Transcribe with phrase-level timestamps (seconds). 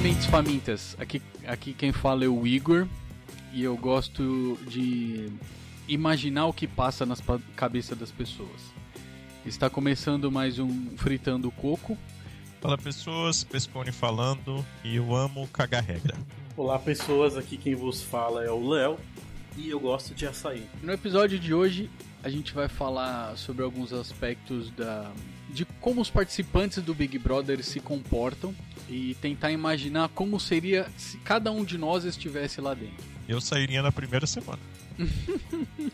[0.00, 0.96] mentes famintas.
[0.98, 2.86] Aqui, aqui quem fala é o Igor
[3.52, 5.28] e eu gosto de
[5.86, 7.22] imaginar o que passa nas
[7.54, 8.72] cabeças das pessoas.
[9.44, 11.98] Está começando mais um Fritando Coco.
[12.62, 16.16] Fala pessoas, Pescone falando e eu amo cagar regra.
[16.56, 18.98] Olá pessoas, aqui quem vos fala é o Léo
[19.54, 20.66] e eu gosto de açaí.
[20.82, 21.90] No episódio de hoje
[22.22, 25.12] a gente vai falar sobre alguns aspectos da
[25.52, 28.54] de como os participantes do Big Brother se comportam
[28.88, 33.04] e tentar imaginar como seria se cada um de nós estivesse lá dentro.
[33.28, 34.60] Eu sairia na primeira semana.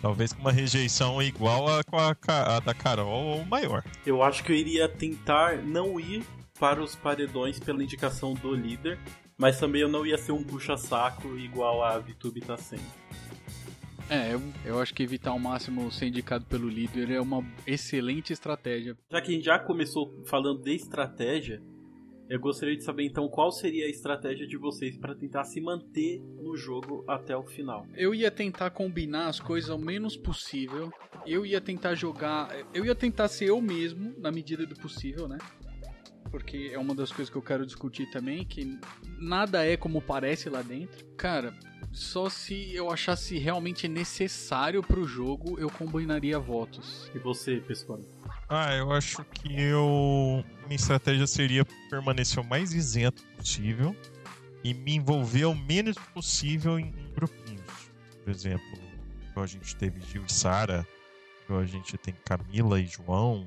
[0.00, 3.82] Talvez com uma rejeição igual a, a, a da Carol ou maior.
[4.04, 6.24] Eu acho que eu iria tentar não ir
[6.58, 8.98] para os paredões pela indicação do líder,
[9.36, 12.82] mas também eu não ia ser um puxa-saco igual a VTube tá sendo.
[14.08, 18.32] É, eu, eu acho que evitar ao máximo ser indicado pelo líder é uma excelente
[18.32, 18.96] estratégia.
[19.10, 21.60] Já que a gente já começou falando de estratégia,
[22.28, 26.20] eu gostaria de saber então qual seria a estratégia de vocês para tentar se manter
[26.40, 27.86] no jogo até o final.
[27.94, 30.92] Eu ia tentar combinar as coisas ao menos possível.
[31.24, 32.48] Eu ia tentar jogar.
[32.72, 35.38] Eu ia tentar ser eu mesmo, na medida do possível, né?
[36.30, 38.78] Porque é uma das coisas que eu quero discutir também, que
[39.18, 41.06] nada é como parece lá dentro.
[41.16, 41.54] Cara,
[41.92, 47.10] só se eu achasse realmente necessário pro jogo, eu combinaria votos.
[47.14, 48.00] E você, pessoal?
[48.48, 50.44] Ah, eu acho que eu.
[50.64, 53.96] Minha estratégia seria permanecer o mais isento possível
[54.62, 57.90] e me envolver o menos possível em, grupinhos.
[58.22, 58.66] Por exemplo,
[59.30, 60.86] igual a gente teve Gil e Sara,
[61.44, 63.46] igual a gente tem Camila e João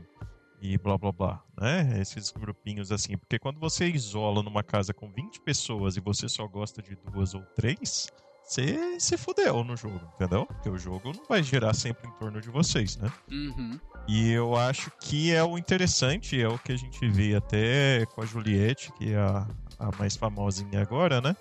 [0.61, 1.99] e blá blá blá, né?
[2.01, 3.17] Esses grupinhos assim.
[3.17, 7.33] Porque quando você isola numa casa com 20 pessoas e você só gosta de duas
[7.33, 8.07] ou três,
[8.49, 10.45] você se fudeu no jogo, entendeu?
[10.47, 13.11] Porque o jogo não vai girar sempre em torno de vocês, né?
[13.31, 13.79] Uhum.
[14.07, 18.23] E eu acho que é o interessante, é o que a gente vê até com
[18.23, 21.35] a Juliette, que é a, a mais famosinha agora, né?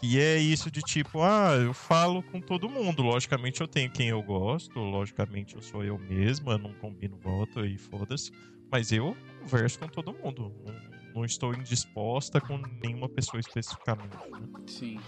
[0.00, 3.02] Que é isso de tipo, ah, eu falo com todo mundo.
[3.02, 7.76] Logicamente eu tenho quem eu gosto, logicamente eu sou eu mesma, não combino voto e
[7.76, 8.30] foda-se.
[8.70, 10.54] Mas eu converso com todo mundo.
[10.64, 10.87] Não,
[11.18, 14.16] não, estou indisposta com nenhuma pessoa especificamente.
[14.30, 14.48] Né?
[14.66, 15.00] Sim.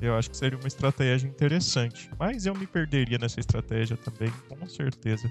[0.00, 2.10] Eu acho que seria uma estratégia interessante.
[2.18, 5.30] Mas eu me perderia nessa estratégia também, com certeza.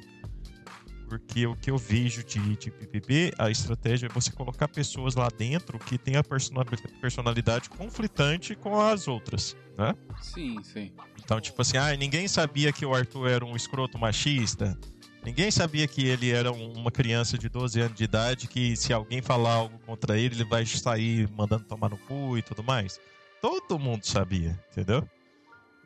[1.08, 5.30] Porque o que eu vejo de, de BBB, a estratégia é você colocar pessoas lá
[5.30, 6.24] dentro que tem a
[7.02, 9.94] personalidade conflitante com as outras, né?
[10.19, 10.92] Sim, sim.
[11.24, 14.78] Então, tipo assim, ah, ninguém sabia que o Arthur era um escroto machista.
[15.25, 19.22] Ninguém sabia que ele era uma criança de 12 anos de idade que se alguém
[19.22, 23.00] falar algo contra ele, ele vai sair mandando tomar no cu e tudo mais.
[23.41, 25.07] Todo mundo sabia, entendeu?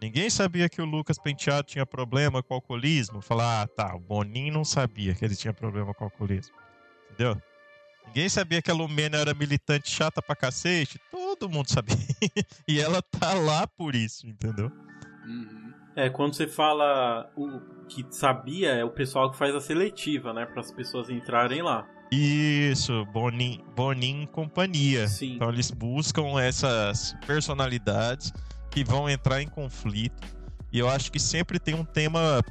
[0.01, 3.21] Ninguém sabia que o Lucas Penteado tinha problema com alcoolismo.
[3.21, 6.55] Falar, ah, tá, o Boninho não sabia que ele tinha problema com alcoolismo.
[7.11, 7.39] Entendeu?
[8.07, 10.99] Ninguém sabia que a Lumena era militante chata pra cacete.
[11.11, 11.95] Todo mundo sabia.
[12.67, 14.71] e ela tá lá por isso, entendeu?
[15.25, 15.56] Uhum.
[15.97, 17.59] É, quando você fala o
[17.89, 20.45] que sabia, é o pessoal que faz a seletiva, né?
[20.45, 21.87] Para as pessoas entrarem lá.
[22.11, 25.07] Isso, Bonin, Bonin e companhia.
[25.07, 25.33] Sim.
[25.33, 28.31] Então eles buscam essas personalidades
[28.69, 30.21] que vão entrar em conflito.
[30.71, 32.43] E eu acho que sempre tem um tema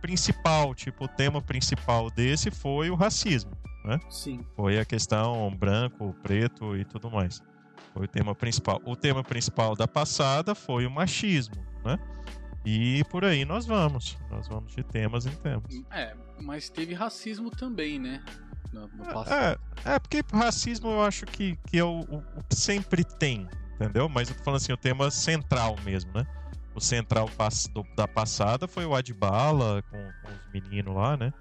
[0.00, 3.50] principal, tipo, o tema principal desse foi o racismo,
[3.84, 3.98] né?
[4.10, 4.46] Sim.
[4.54, 7.42] Foi a questão branco, preto e tudo mais.
[7.92, 8.80] Foi o tema principal.
[8.84, 11.98] O tema principal da passada foi o machismo, né?
[12.64, 14.16] E por aí nós vamos.
[14.30, 15.74] Nós vamos de temas em temas.
[15.90, 18.22] É, mas teve racismo também, né?
[18.72, 23.04] No, no é, é, porque racismo eu acho que, que é o, o, que sempre
[23.04, 24.08] tem, entendeu?
[24.08, 26.26] Mas eu tô falando assim, o tema central mesmo, né?
[26.74, 27.28] O central
[27.94, 31.32] da passada foi o Adbala com, com os meninos lá, né?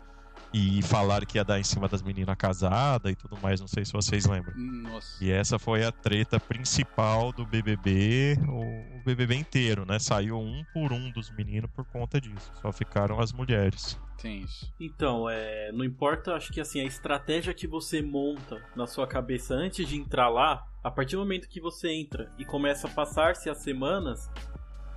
[0.53, 3.85] E falaram que ia dar em cima das meninas casadas e tudo mais, não sei
[3.85, 4.53] se vocês lembram.
[4.57, 5.23] Nossa.
[5.23, 9.97] E essa foi a treta principal do BBB, o, o BBB inteiro, né?
[9.97, 12.51] Saiu um por um dos meninos por conta disso.
[12.61, 13.97] Só ficaram as mulheres.
[14.21, 14.71] Tem isso.
[14.77, 19.53] Então, é, não importa, acho que assim, a estratégia que você monta na sua cabeça
[19.53, 23.49] antes de entrar lá, a partir do momento que você entra e começa a passar-se
[23.49, 24.29] as semanas,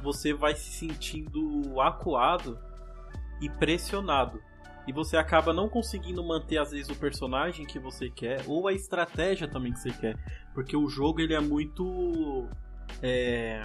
[0.02, 2.58] você vai se sentindo acuado
[3.40, 4.42] e pressionado
[4.86, 8.72] e você acaba não conseguindo manter às vezes o personagem que você quer ou a
[8.72, 10.16] estratégia também que você quer,
[10.52, 12.46] porque o jogo ele é muito
[13.02, 13.62] é,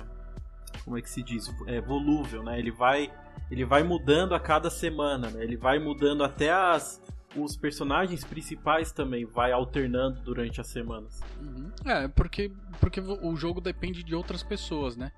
[0.83, 2.57] como é que se diz, é volúvel, né?
[2.57, 3.11] Ele vai
[3.51, 5.43] ele vai mudando a cada semana, né?
[5.43, 7.01] Ele vai mudando até as
[7.35, 11.21] os personagens principais também vai alternando durante as semanas.
[11.39, 11.71] Uhum.
[11.85, 15.11] É, porque porque o jogo depende de outras pessoas, né?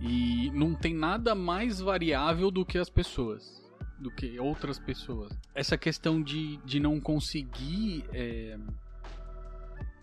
[0.00, 3.59] E não tem nada mais variável do que as pessoas
[4.00, 5.30] do que outras pessoas.
[5.54, 8.58] Essa questão de, de não conseguir é,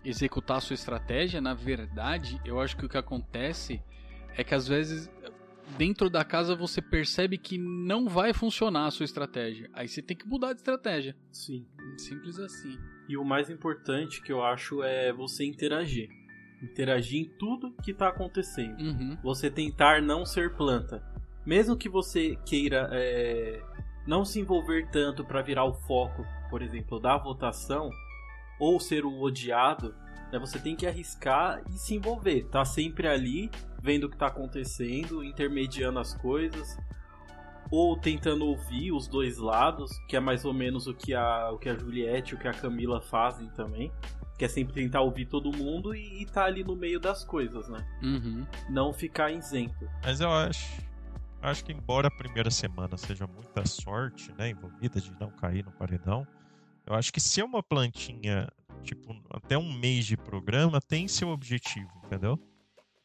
[0.04, 3.82] executar a sua estratégia, na verdade, eu acho que o que acontece
[4.36, 5.10] é que às vezes
[5.76, 9.68] dentro da casa você percebe que não vai funcionar a sua estratégia.
[9.72, 11.14] Aí você tem que mudar de estratégia.
[11.30, 11.66] Sim.
[11.98, 12.78] Simples assim.
[13.08, 16.08] E o mais importante que eu acho é você interagir.
[16.62, 18.80] Interagir em tudo que está acontecendo.
[18.80, 19.18] Uhum.
[19.22, 21.02] Você tentar não ser planta.
[21.44, 23.62] Mesmo que você queira é,
[24.08, 27.90] não se envolver tanto para virar o foco, por exemplo, da votação,
[28.58, 29.94] ou ser o odiado,
[30.32, 32.44] né, você tem que arriscar e se envolver.
[32.44, 33.50] Tá sempre ali,
[33.82, 36.78] vendo o que tá acontecendo, intermediando as coisas,
[37.70, 41.58] ou tentando ouvir os dois lados, que é mais ou menos o que a, o
[41.58, 43.92] que a Juliette e o que a Camila fazem também.
[44.38, 47.68] Que é sempre tentar ouvir todo mundo e, estar tá ali no meio das coisas,
[47.68, 47.84] né?
[48.02, 48.46] Uhum.
[48.70, 49.86] Não ficar isento.
[50.02, 50.87] Mas eu acho.
[51.40, 55.72] Acho que embora a primeira semana seja muita sorte, né, envolvida de não cair no
[55.72, 56.26] paredão,
[56.84, 58.48] eu acho que ser uma plantinha,
[58.82, 62.38] tipo, até um mês de programa tem seu objetivo, entendeu?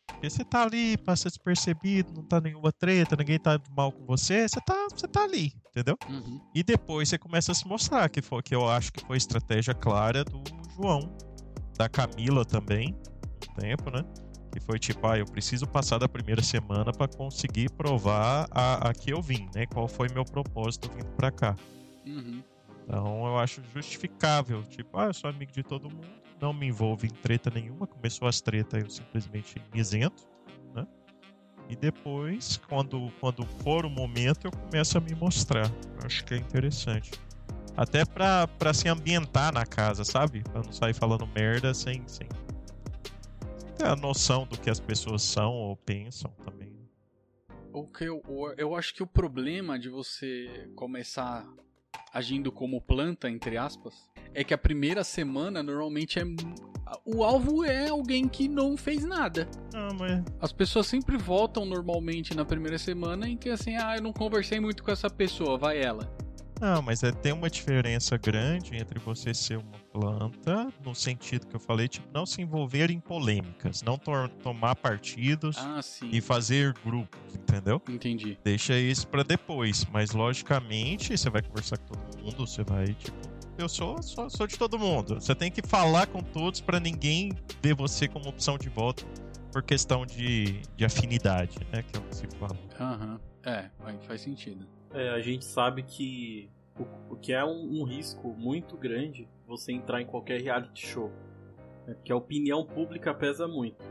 [0.08, 4.48] Porque você tá ali, passa despercebido, não tá nenhuma treta, ninguém tá mal com você,
[4.48, 5.98] você tá, você tá ali, entendeu?
[6.10, 6.40] Uhum.
[6.56, 9.74] E depois você começa a se mostrar, que, foi, que eu acho que foi estratégia
[9.74, 10.42] clara do
[10.76, 11.16] João,
[11.78, 12.96] da Camila também,
[13.50, 14.04] um tempo, né?
[14.54, 18.94] Que foi tipo, ah, eu preciso passar da primeira semana para conseguir provar a, a
[18.94, 19.66] que eu vim, né?
[19.66, 21.56] Qual foi meu propósito vindo para cá.
[22.06, 22.44] Uhum.
[22.84, 26.08] Então eu acho justificável, tipo, ah, eu sou amigo de todo mundo,
[26.40, 30.24] não me envolvo em treta nenhuma, começou as tretas eu simplesmente me isento,
[30.76, 30.86] né?
[31.68, 35.66] E depois, quando, quando for o momento, eu começo a me mostrar.
[36.00, 37.12] Eu acho que é interessante.
[37.76, 40.44] Até pra, pra se ambientar na casa, sabe?
[40.44, 42.28] Pra não sair falando merda sem, sem
[43.84, 46.74] a noção do que as pessoas são ou pensam também.
[47.72, 48.22] O que eu,
[48.58, 51.48] eu acho que o problema de você começar
[52.14, 53.96] agindo como planta, entre aspas,
[54.34, 56.24] é que a primeira semana normalmente é.
[57.04, 59.50] O alvo é alguém que não fez nada.
[59.74, 60.24] Não, mas...
[60.40, 64.60] As pessoas sempre votam normalmente na primeira semana em que assim, ah, eu não conversei
[64.60, 66.16] muito com essa pessoa, vai ela.
[66.64, 71.54] Não, mas é, tem uma diferença grande entre você ser uma planta, no sentido que
[71.58, 76.74] eu falei, tipo, não se envolver em polêmicas, não to tomar partidos ah, e fazer
[76.82, 77.82] grupos, entendeu?
[77.90, 78.40] Entendi.
[78.46, 83.18] Deixa isso para depois, mas logicamente você vai conversar com todo mundo, você vai, tipo,
[83.58, 85.16] eu sou, sou, sou de todo mundo.
[85.16, 89.06] Você tem que falar com todos para ninguém ver você como opção de voto
[89.52, 91.84] por questão de, de afinidade, né?
[91.84, 92.58] Que é o que se fala.
[92.80, 93.12] Aham.
[93.12, 93.34] Uhum.
[93.46, 93.70] É,
[94.08, 94.66] faz sentido.
[94.94, 96.50] É, a gente sabe que
[96.80, 101.12] o, o que é um, um, risco muito grande você entrar em qualquer reality show.
[101.88, 101.96] Né?
[101.96, 103.84] Porque a opinião pública pesa muito.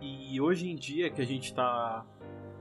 [0.00, 2.06] E hoje em dia que a gente está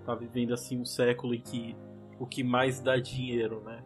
[0.06, 1.76] tá vivendo assim um século em que
[2.20, 3.84] o que mais dá dinheiro, né?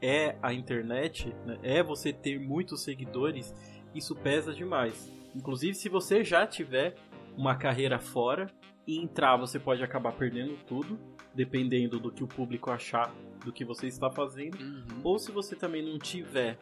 [0.00, 1.58] É a internet, né?
[1.62, 3.54] é você ter muitos seguidores,
[3.94, 5.12] isso pesa demais.
[5.34, 6.94] Inclusive se você já tiver
[7.36, 8.46] uma carreira fora
[8.86, 10.98] e entrar, você pode acabar perdendo tudo,
[11.34, 13.12] dependendo do que o público achar
[13.44, 14.58] do que você está fazendo.
[14.58, 15.00] Uhum.
[15.02, 16.58] Ou se você também não tiver,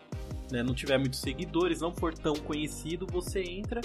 [0.51, 3.81] né, não tiver muitos seguidores, não for tão conhecido, você entra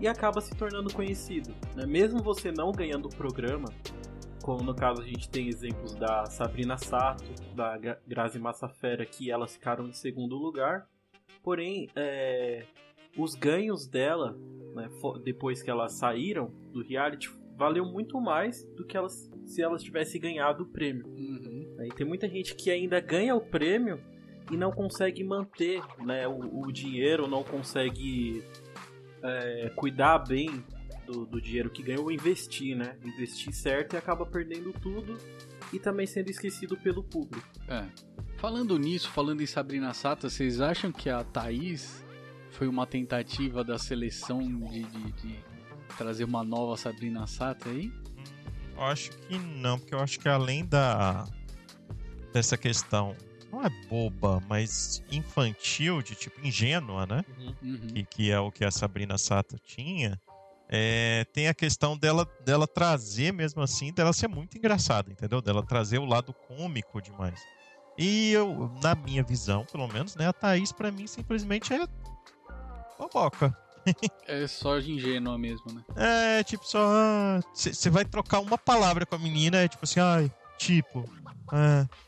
[0.00, 1.54] e acaba se tornando conhecido.
[1.76, 1.84] Né?
[1.86, 3.68] Mesmo você não ganhando o programa,
[4.42, 7.24] como no caso a gente tem exemplos da Sabrina Sato,
[7.54, 7.76] da
[8.06, 10.88] Grazi Massafera, que elas ficaram em segundo lugar.
[11.42, 12.64] Porém, é,
[13.16, 14.36] os ganhos dela,
[14.74, 14.88] né,
[15.22, 20.18] depois que elas saíram do reality, valeu muito mais do que elas se elas tivessem
[20.18, 21.06] ganhado o prêmio.
[21.06, 21.76] Uhum.
[21.84, 24.00] E tem muita gente que ainda ganha o prêmio
[24.50, 28.42] e não consegue manter né, o, o dinheiro, não consegue
[29.22, 30.64] é, cuidar bem
[31.06, 32.96] do, do, dinheiro que ganhou ou investir, né?
[33.04, 35.18] Investir certo e acaba perdendo tudo
[35.70, 37.46] e também sendo esquecido pelo público.
[37.68, 37.84] É.
[38.38, 42.02] Falando nisso, falando em Sabrina Sato, vocês acham que a Thaís
[42.52, 45.49] foi uma tentativa da seleção de, de, de
[45.96, 47.92] trazer uma nova Sabrina Sato aí?
[48.76, 51.26] Eu acho que não, porque eu acho que além da
[52.32, 53.16] dessa questão
[53.52, 57.24] não é boba, mas infantil, de tipo ingênua, né?
[57.62, 57.78] Uhum.
[57.88, 60.20] Que, que é o que a Sabrina Sato tinha.
[60.68, 65.42] É, tem a questão dela, dela trazer, mesmo assim, dela ser muito engraçada, entendeu?
[65.42, 67.40] Dela trazer o lado cômico demais.
[67.98, 71.86] E eu, na minha visão, pelo menos, né, a Thaís, para mim, simplesmente é
[72.96, 73.54] boboca
[74.26, 75.82] é só ingênua mesmo, né?
[75.96, 77.40] É, tipo, só.
[77.54, 81.04] Você ah, vai trocar uma palavra com a menina, é tipo assim, ai, tipo.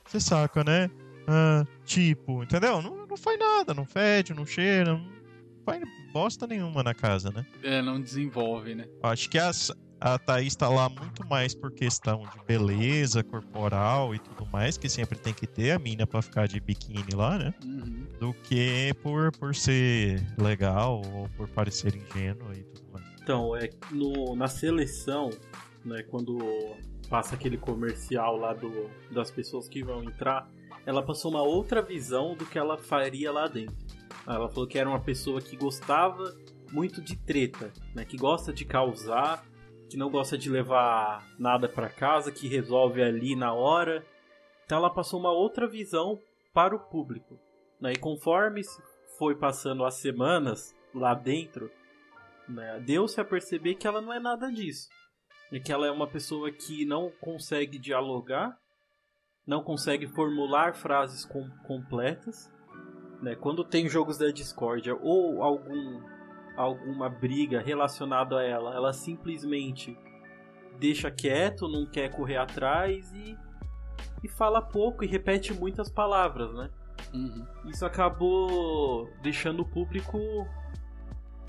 [0.07, 0.91] Você é, saca, né?
[1.27, 2.83] Ah, tipo, entendeu?
[2.83, 5.07] Não, não faz nada, não fede, não cheira, não
[5.65, 7.47] faz bosta nenhuma na casa, né?
[7.63, 8.87] É, não desenvolve, né?
[9.03, 9.51] Acho que a,
[10.03, 14.89] a Thaís tá lá muito mais por questão de beleza corporal e tudo mais, que
[14.89, 17.55] sempre tem que ter a mina para ficar de biquíni lá, né?
[17.65, 18.07] Uhum.
[18.19, 23.07] Do que por, por ser legal ou por parecer ingênua e tudo mais.
[23.23, 25.31] Então, é no, na seleção,
[25.85, 26.37] né, quando
[27.09, 30.51] passa aquele comercial lá do, das pessoas que vão entrar,
[30.85, 33.77] ela passou uma outra visão do que ela faria lá dentro.
[34.27, 36.35] Ela falou que era uma pessoa que gostava
[36.73, 39.45] muito de treta, né, que gosta de causar,
[39.93, 44.03] que não gosta de levar nada para casa, que resolve ali na hora.
[44.65, 46.19] Então ela passou uma outra visão
[46.55, 47.39] para o público.
[47.79, 47.93] Né?
[47.93, 48.63] E conforme
[49.19, 51.71] foi passando as semanas lá dentro,
[52.49, 54.89] né, deu-se a perceber que ela não é nada disso.
[55.51, 58.59] E que ela é uma pessoa que não consegue dialogar,
[59.47, 62.51] não consegue formular frases com completas.
[63.21, 63.35] Né?
[63.35, 66.01] Quando tem jogos da discórdia ou algum
[66.57, 69.97] alguma briga relacionada a ela, ela simplesmente
[70.79, 73.37] deixa quieto, não quer correr atrás e,
[74.23, 76.71] e fala pouco e repete muitas palavras, né?
[77.13, 77.47] Uhum.
[77.67, 80.19] Isso acabou deixando o público,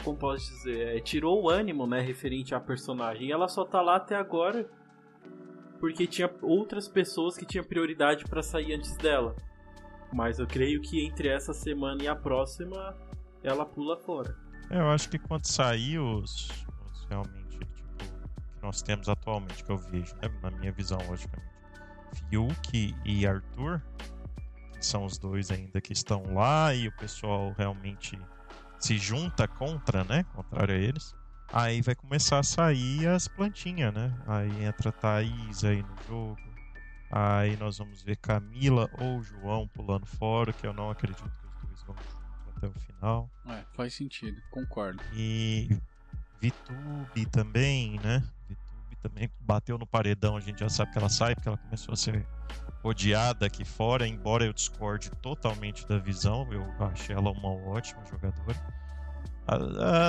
[0.04, 3.28] como posso dizer, é, tirou o ânimo, né, referente à personagem.
[3.28, 4.70] E ela só tá lá até agora
[5.80, 9.36] porque tinha outras pessoas que tinham prioridade para sair antes dela.
[10.14, 12.96] Mas eu creio que entre essa semana e a próxima
[13.44, 14.43] ela pula fora.
[14.70, 16.50] É, eu acho que quando sair os,
[16.92, 21.52] os realmente, tipo, que nós temos atualmente, que eu vejo, né, na minha visão, logicamente,
[22.30, 23.82] Fiuk e Arthur,
[24.72, 28.18] que são os dois ainda que estão lá e o pessoal realmente
[28.80, 31.16] se junta contra, né, contrário a eles,
[31.52, 36.40] aí vai começar a sair as plantinhas, né, aí entra Thaís aí no jogo,
[37.12, 41.68] aí nós vamos ver Camila ou João pulando fora, que eu não acredito que os
[41.68, 41.96] dois vão
[42.64, 43.30] até o final.
[43.48, 45.02] É, faz sentido, concordo.
[45.14, 45.70] E
[46.40, 48.24] Vitube também, né?
[48.48, 51.94] Vitube também bateu no paredão, a gente já sabe que ela sai, porque ela começou
[51.94, 52.26] a ser
[52.84, 58.84] odiada aqui fora, embora eu discorde totalmente da visão, eu achei ela uma ótima jogadora.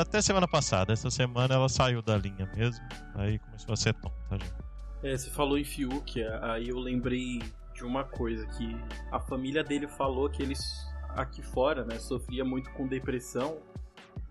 [0.01, 2.85] Até semana passada, essa semana ela saiu da linha mesmo,
[3.15, 4.65] aí começou a ser tonta já.
[5.03, 7.41] É, você falou em Fiuk, aí eu lembrei
[7.75, 8.77] de uma coisa que
[9.11, 13.59] a família dele falou que eles aqui fora, né, sofria muito com depressão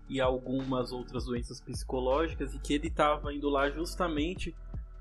[0.08, 4.54] e algumas outras doenças psicológicas e que ele estava indo lá justamente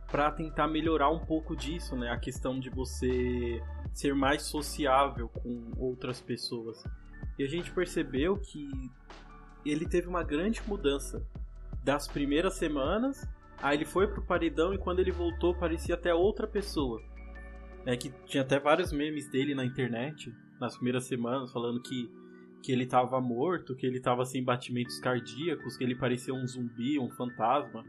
[0.09, 3.61] para tentar melhorar um pouco disso, né, a questão de você
[3.93, 6.83] ser mais sociável com outras pessoas.
[7.37, 8.69] E a gente percebeu que
[9.65, 11.25] ele teve uma grande mudança
[11.83, 13.27] das primeiras semanas,
[13.61, 17.01] aí ele foi pro paredão e quando ele voltou parecia até outra pessoa.
[17.85, 22.09] É que tinha até vários memes dele na internet nas primeiras semanas, falando que,
[22.61, 26.99] que ele estava morto, que ele estava sem batimentos cardíacos, que ele parecia um zumbi,
[26.99, 27.83] um fantasma.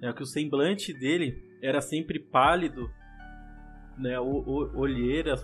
[0.00, 2.90] É que o semblante dele era sempre pálido,
[3.96, 5.36] né, o, o, olheira.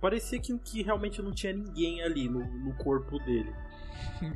[0.00, 3.52] Parecia que, que realmente não tinha ninguém ali no, no corpo dele.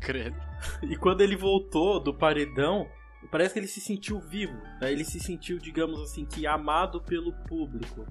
[0.00, 0.37] Credo.
[0.83, 2.88] E quando ele voltou do paredão,
[3.30, 4.56] parece que ele se sentiu vivo.
[4.80, 4.92] Né?
[4.92, 8.06] Ele se sentiu, digamos assim, que amado pelo público.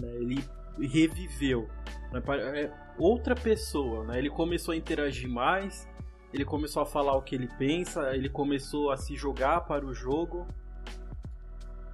[0.00, 0.08] Né?
[0.16, 0.44] Ele
[0.86, 1.68] reviveu.
[2.12, 2.22] Né?
[2.62, 4.18] É outra pessoa, né?
[4.18, 5.88] Ele começou a interagir mais,
[6.32, 9.94] ele começou a falar o que ele pensa, ele começou a se jogar para o
[9.94, 10.46] jogo.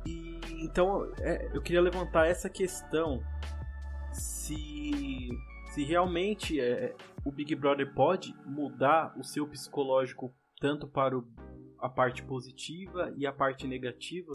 [0.05, 3.23] E então é, eu queria levantar essa questão
[4.13, 5.31] se
[5.73, 11.27] se realmente é, o Big Brother pode mudar o seu psicológico tanto para o,
[11.79, 14.33] a parte positiva e a parte negativa,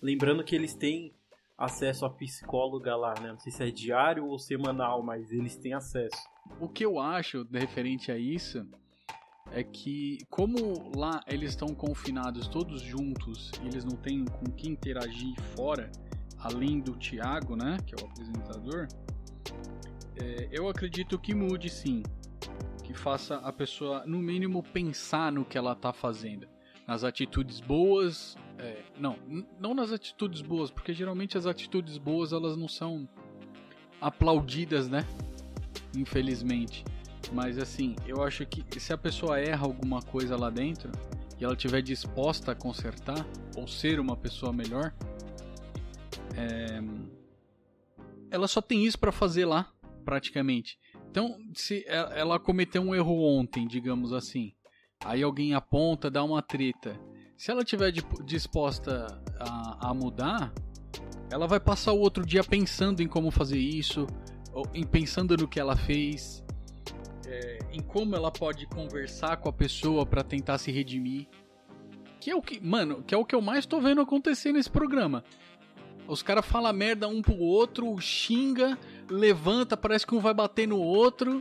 [0.00, 1.12] lembrando que eles têm
[1.58, 3.32] acesso a psicóloga lá, né?
[3.32, 6.16] Não sei se é diário ou semanal, mas eles têm acesso.
[6.60, 8.64] O que eu acho referente a isso
[9.50, 10.56] é que, como
[10.96, 15.90] lá eles estão confinados todos juntos e eles não têm com quem interagir fora,
[16.38, 17.76] além do Thiago, né?
[17.84, 18.86] Que é o apresentador,
[20.16, 22.02] é, eu acredito que mude sim.
[22.84, 26.46] Que faça a pessoa, no mínimo, pensar no que ela está fazendo.
[26.88, 29.16] Nas atitudes boas é, não,
[29.60, 33.08] não nas atitudes boas, porque geralmente as atitudes boas elas não são
[34.00, 35.06] aplaudidas, né?
[35.96, 36.84] Infelizmente.
[37.32, 40.90] Mas assim, eu acho que se a pessoa erra alguma coisa lá dentro
[41.38, 43.24] e ela estiver disposta a consertar
[43.56, 44.92] ou ser uma pessoa melhor,
[46.36, 46.80] é...
[48.30, 49.70] ela só tem isso para fazer lá,
[50.04, 50.78] praticamente.
[51.10, 54.52] Então, se ela cometeu um erro ontem, digamos assim,
[55.04, 56.98] aí alguém aponta, dá uma treta
[57.38, 57.92] se ela tiver
[58.24, 59.06] disposta
[59.38, 60.52] a, a mudar,
[61.30, 64.08] ela vai passar o outro dia pensando em como fazer isso,
[64.74, 66.44] em pensando no que ela fez,
[67.28, 71.28] é, em como ela pode conversar com a pessoa para tentar se redimir.
[72.18, 74.52] Que Que é o que, mano, que é o que eu mais tô vendo acontecer
[74.52, 75.22] nesse programa.
[76.08, 78.76] Os caras falam merda um pro outro, xinga,
[79.08, 81.40] levanta, parece que um vai bater no outro.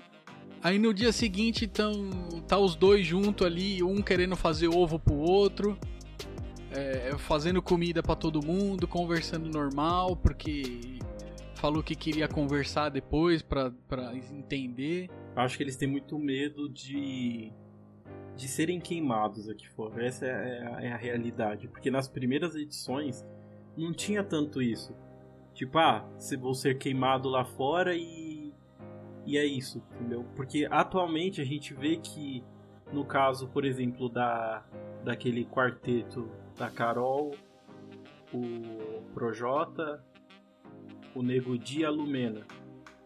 [0.64, 2.10] Aí no dia seguinte tão,
[2.48, 5.78] tá os dois junto ali, um querendo fazer ovo pro outro,
[6.72, 11.00] é, fazendo comida para todo mundo, conversando normal, porque
[11.56, 13.72] falou que queria conversar depois pra
[14.32, 15.10] entender.
[15.36, 17.52] Acho que eles têm muito medo de
[18.38, 20.06] de serem queimados aqui fora.
[20.06, 21.68] Essa é a, é a realidade.
[21.68, 23.26] Porque nas primeiras edições
[23.76, 24.96] não tinha tanto isso.
[25.54, 28.27] Tipo, ah, se vou ser queimado lá fora e.
[29.28, 30.26] E é isso, entendeu?
[30.36, 32.44] Porque atualmente a gente vê que,
[32.92, 34.66] no caso, por exemplo, da
[35.04, 37.32] daquele quarteto da Carol,
[38.34, 40.04] o Projota,
[41.14, 42.46] o Nego Di e a Lumena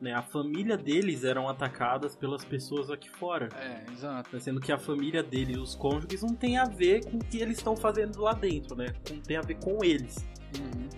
[0.02, 0.14] né?
[0.14, 3.50] A família deles eram atacadas pelas pessoas aqui fora.
[3.56, 4.40] É, exato.
[4.40, 7.38] Sendo que a família dele e os cônjuges não tem a ver com o que
[7.38, 8.88] eles estão fazendo lá dentro, né?
[9.12, 10.18] Não tem a ver com eles.
[10.58, 10.90] Uhum.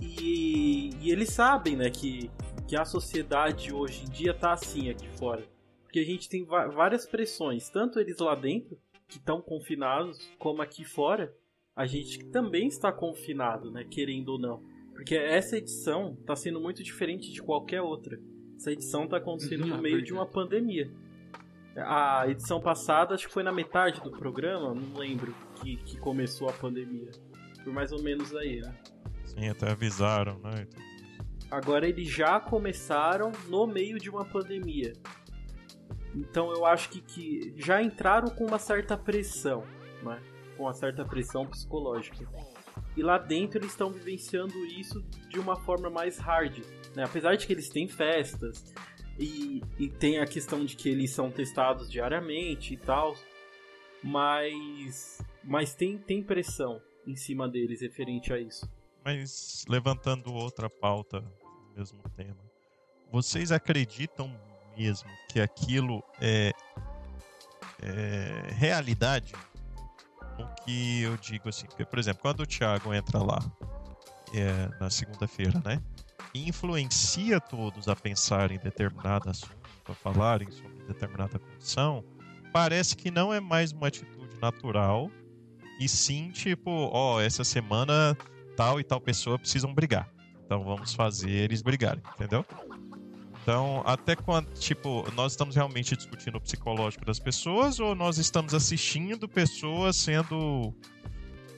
[0.00, 2.30] E, e, eles sabem, né, que,
[2.66, 5.44] que a sociedade hoje em dia tá assim aqui fora.
[5.84, 8.76] Porque a gente tem várias pressões, tanto eles lá dentro,
[9.08, 11.32] que estão confinados, como aqui fora,
[11.74, 14.62] a gente também está confinado, né, querendo ou não.
[14.92, 18.18] Porque essa edição tá sendo muito diferente de qualquer outra.
[18.56, 20.90] Essa edição tá acontecendo uhum, no meio de uma pandemia.
[21.76, 26.48] A edição passada, acho que foi na metade do programa, não lembro, que, que começou
[26.48, 27.10] a pandemia.
[27.62, 28.74] Por mais ou menos aí, né?
[29.24, 30.66] Sim, até avisaram, né?
[31.50, 34.92] Agora eles já começaram no meio de uma pandemia.
[36.14, 39.64] Então eu acho que, que já entraram com uma certa pressão,
[40.02, 40.20] né?
[40.56, 42.26] Com uma certa pressão psicológica.
[42.96, 46.58] E lá dentro eles estão vivenciando isso de uma forma mais hard.
[46.94, 47.04] Né?
[47.04, 48.74] Apesar de que eles têm festas
[49.18, 53.14] e, e tem a questão de que eles são testados diariamente e tal.
[54.02, 58.68] Mas, mas tem, tem pressão em cima deles referente a isso.
[59.06, 61.22] Mas levantando outra pauta
[61.76, 62.42] mesmo tema,
[63.12, 64.28] vocês acreditam
[64.76, 66.50] mesmo que aquilo é,
[67.80, 69.32] é realidade?
[70.38, 73.38] o que eu digo assim, porque, por exemplo, quando o Thiago entra lá
[74.34, 75.80] é, na segunda-feira, né?
[76.34, 79.54] influencia todos a pensar em determinado assunto,
[79.88, 82.04] a falarem sobre determinada condição,
[82.52, 85.08] parece que não é mais uma atitude natural,
[85.78, 88.18] e sim tipo, ó, oh, essa semana
[88.56, 90.10] tal e tal pessoa precisam brigar.
[90.44, 92.44] Então vamos fazer eles brigarem, entendeu?
[93.42, 98.54] Então, até quando, tipo, nós estamos realmente discutindo o psicológico das pessoas ou nós estamos
[98.54, 100.74] assistindo pessoas sendo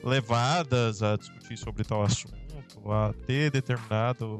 [0.03, 2.35] levadas a discutir sobre tal assunto,
[2.91, 4.39] a ter determinado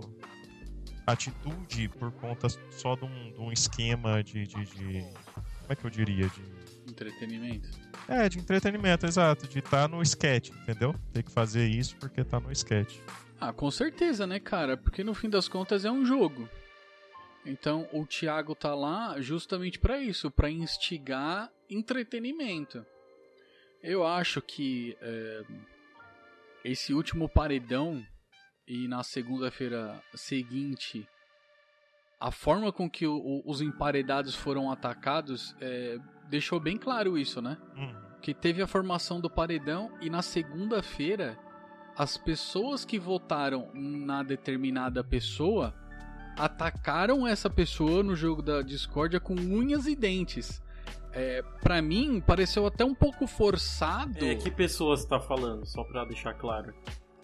[1.08, 5.02] atitude por conta só de um, de um esquema de, de, de,
[5.34, 6.30] Como é que eu diria?
[6.30, 7.89] De entretenimento.
[8.10, 9.48] É, de entretenimento, exato.
[9.48, 10.96] De estar tá no sketch, entendeu?
[11.14, 12.98] Tem que fazer isso porque tá no sketch.
[13.40, 14.76] Ah, com certeza, né, cara?
[14.76, 16.50] Porque no fim das contas é um jogo.
[17.46, 22.84] Então o Thiago tá lá justamente para isso, para instigar entretenimento.
[23.82, 25.44] Eu acho que é,
[26.66, 28.04] esse último paredão
[28.68, 31.08] e na segunda-feira seguinte
[32.20, 35.98] a forma com que o, os emparedados foram atacados é,
[36.30, 37.58] deixou bem claro isso, né?
[37.76, 37.96] Uhum.
[38.22, 41.38] Que teve a formação do paredão e na segunda-feira
[41.98, 45.74] as pessoas que votaram na determinada pessoa
[46.38, 50.62] atacaram essa pessoa no jogo da discórdia com unhas e dentes.
[51.12, 54.24] É, para mim, pareceu até um pouco forçado.
[54.24, 56.74] É, que pessoas tá falando, só pra deixar claro?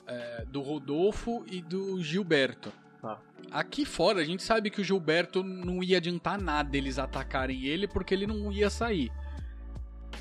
[0.08, 2.72] É, do Rodolfo e do Gilberto.
[3.06, 3.22] Tá.
[3.52, 7.88] Aqui fora, a gente sabe que o Gilberto não ia adiantar nada eles atacarem ele
[7.88, 9.12] porque ele não ia sair.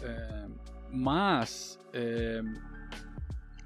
[0.02, 0.46] É,
[0.92, 2.42] mas é,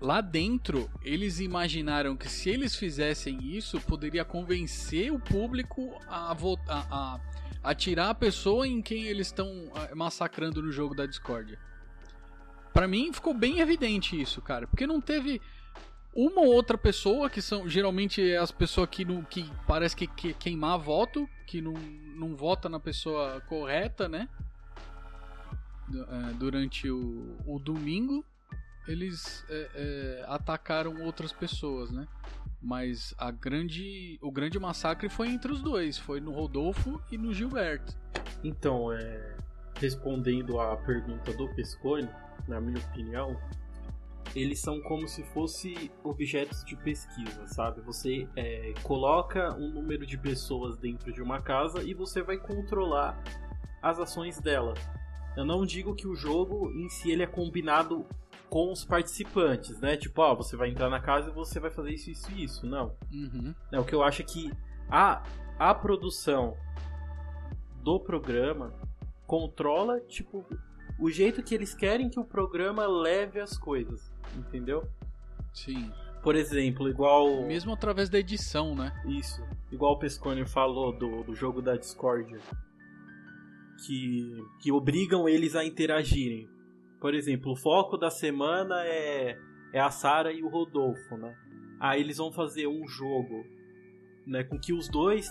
[0.00, 6.36] Lá dentro, eles imaginaram que se eles fizessem isso, poderia convencer o público a, a,
[6.68, 7.20] a,
[7.64, 9.50] a tirar a pessoa em quem eles estão
[9.96, 11.58] massacrando no jogo da Discord.
[12.72, 15.42] Para mim ficou bem evidente isso, cara, porque não teve
[16.20, 20.34] uma ou outra pessoa que são geralmente as pessoas que, não, que parece que, que
[20.34, 21.74] queimar voto, que não,
[22.16, 24.28] não vota na pessoa correta, né?
[25.94, 28.24] É, durante o, o domingo
[28.88, 32.08] eles é, é, atacaram outras pessoas, né?
[32.60, 37.32] Mas a grande, o grande massacre foi entre os dois, foi no Rodolfo e no
[37.32, 37.96] Gilberto.
[38.42, 39.36] Então, é,
[39.76, 42.08] respondendo à pergunta do Pescone,
[42.48, 43.38] na minha opinião,
[44.40, 47.80] eles são como se fossem objetos de pesquisa, sabe?
[47.82, 53.22] Você é, coloca um número de pessoas dentro de uma casa e você vai controlar
[53.82, 54.74] as ações dela.
[55.36, 58.04] Eu não digo que o jogo em si ele é combinado
[58.48, 59.96] com os participantes, né?
[59.96, 62.66] Tipo, ó, você vai entrar na casa e você vai fazer isso, isso e isso.
[62.66, 62.96] Não.
[63.12, 63.54] Uhum.
[63.70, 64.50] É, o que eu acho é que
[64.90, 65.22] a,
[65.58, 66.56] a produção
[67.82, 68.72] do programa
[69.26, 70.44] controla, tipo,
[70.98, 74.86] o jeito que eles querem que o programa leve as coisas, entendeu?
[75.52, 75.92] Sim.
[76.22, 77.46] Por exemplo, igual.
[77.46, 78.92] Mesmo através da edição, né?
[79.06, 79.40] Isso.
[79.70, 82.36] Igual o Pescone falou do, do jogo da Discord.
[83.86, 86.48] Que, que obrigam eles a interagirem.
[87.00, 89.38] Por exemplo, o foco da semana é,
[89.72, 91.36] é a Sara e o Rodolfo, né?
[91.78, 93.46] Aí eles vão fazer um jogo
[94.26, 95.30] né, com que os dois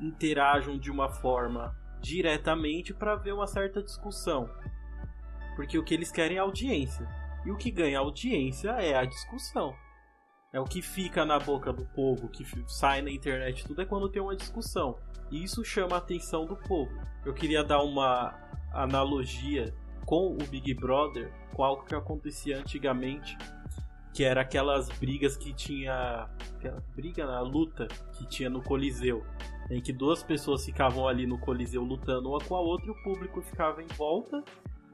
[0.00, 4.48] interajam de uma forma diretamente para ver uma certa discussão.
[5.56, 7.08] Porque o que eles querem é audiência.
[7.44, 9.74] E o que ganha audiência é a discussão.
[10.52, 14.08] É o que fica na boca do povo, que sai na internet, tudo é quando
[14.08, 14.96] tem uma discussão.
[15.30, 16.92] E isso chama a atenção do povo.
[17.24, 18.38] Eu queria dar uma
[18.70, 23.36] analogia com o Big Brother, com algo que acontecia antigamente,
[24.12, 26.28] que era aquelas brigas que tinha.
[26.56, 29.24] Aquela briga na luta que tinha no Coliseu.
[29.70, 33.02] Em que duas pessoas ficavam ali no Coliseu lutando uma com a outra e o
[33.02, 34.44] público ficava em volta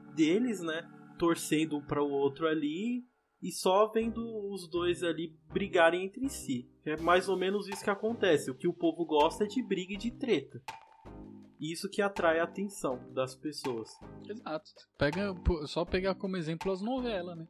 [0.09, 0.87] deles, né?
[1.17, 3.05] Torcendo um para o outro ali
[3.41, 6.69] e só vendo os dois ali brigarem entre si.
[6.85, 8.51] É mais ou menos isso que acontece.
[8.51, 10.61] O que o povo gosta é de briga e de treta.
[11.59, 13.89] Isso que atrai a atenção das pessoas.
[14.27, 14.71] Exato.
[14.97, 17.47] Pega, só pegar como exemplo as novelas, né?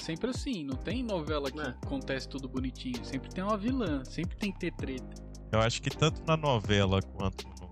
[0.00, 1.68] Sempre assim, não tem novela que é.
[1.68, 3.04] acontece tudo bonitinho.
[3.04, 5.28] Sempre tem uma vilã, sempre tem que ter treta.
[5.50, 7.68] Eu acho que tanto na novela quanto no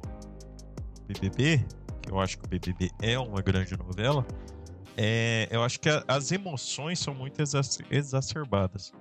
[1.07, 1.65] BBB,
[2.09, 4.27] eu acho que o BBB é uma grande novela,
[4.97, 7.41] é, eu acho que a, as emoções são muito
[7.91, 8.93] exacerbadas.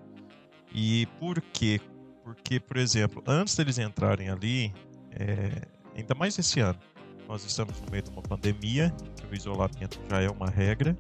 [0.74, 1.80] E por quê?
[2.24, 4.74] Porque, por exemplo, antes deles entrarem ali,
[5.12, 5.62] é,
[5.96, 6.80] ainda mais esse ano,
[7.28, 8.94] nós estamos no meio de uma pandemia,
[9.32, 10.98] o isolamento já é uma regra.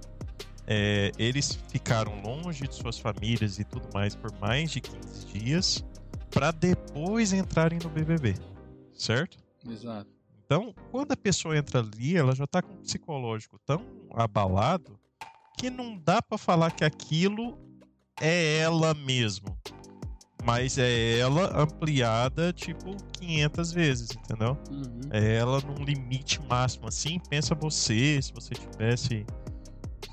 [0.68, 5.86] É, eles ficaram longe de suas famílias e tudo mais por mais de 15 dias
[6.32, 8.36] para depois entrarem no BBB,
[8.94, 9.38] certo?
[9.68, 10.15] Exato.
[10.46, 15.00] Então, quando a pessoa entra ali, ela já está com um psicológico tão abalado
[15.58, 17.58] que não dá para falar que aquilo
[18.22, 19.58] é ela mesmo.
[20.44, 24.56] Mas é ela ampliada, tipo, 500 vezes, entendeu?
[24.70, 25.10] Uhum.
[25.12, 27.20] É ela num limite máximo, assim.
[27.28, 29.26] Pensa você, se você tivesse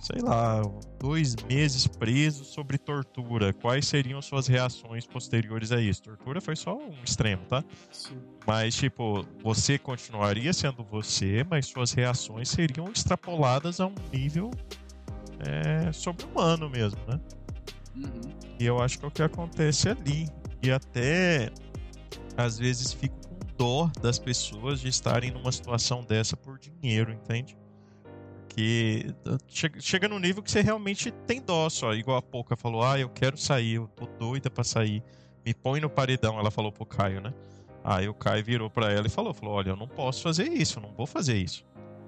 [0.00, 0.62] sei lá,
[0.98, 6.02] dois meses preso sobre tortura, quais seriam suas reações posteriores a isso?
[6.02, 7.64] Tortura foi só um extremo, tá?
[7.90, 8.18] Sim.
[8.46, 14.50] Mas, tipo, você continuaria sendo você, mas suas reações seriam extrapoladas a um nível
[15.40, 17.20] é, sobre-humano mesmo, né?
[17.96, 18.20] Uhum.
[18.58, 20.28] E eu acho que é o que acontece ali.
[20.62, 21.50] E até,
[22.36, 27.56] às vezes, fico com dó das pessoas de estarem numa situação dessa por dinheiro, entende?
[28.54, 29.14] Que
[29.80, 31.94] chega no nível que você realmente tem dó só.
[31.94, 35.02] Igual a Pouca falou: Ah, eu quero sair, eu tô doida pra sair.
[35.44, 37.32] Me põe no paredão, ela falou pro Caio, né?
[37.82, 40.78] Aí o Caio virou pra ela e falou: falou Olha, eu não posso fazer isso,
[40.78, 41.64] eu não vou fazer isso.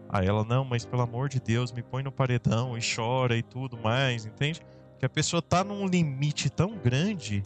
[0.09, 3.43] Aí ela: Não, mas pelo amor de Deus, me põe no paredão e chora e
[3.43, 4.61] tudo mais, entende?
[4.99, 7.43] Que a pessoa tá num limite tão grande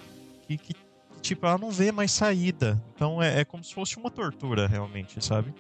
[0.47, 0.75] que, que
[1.21, 2.83] tipo, ela não vê mais saída.
[2.95, 5.55] Então é, é como se fosse uma tortura, realmente, sabe?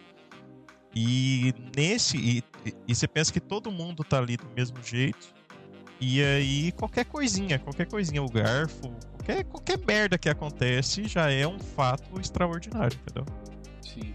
[0.94, 2.16] E nesse.
[2.16, 2.42] E,
[2.86, 5.34] e, você pensa que todo mundo tá ali do mesmo jeito.
[6.00, 11.46] E aí qualquer coisinha, qualquer coisinha, o garfo, qualquer, qualquer merda que acontece já é
[11.46, 13.26] um fato extraordinário, entendeu?
[13.82, 14.14] Sim.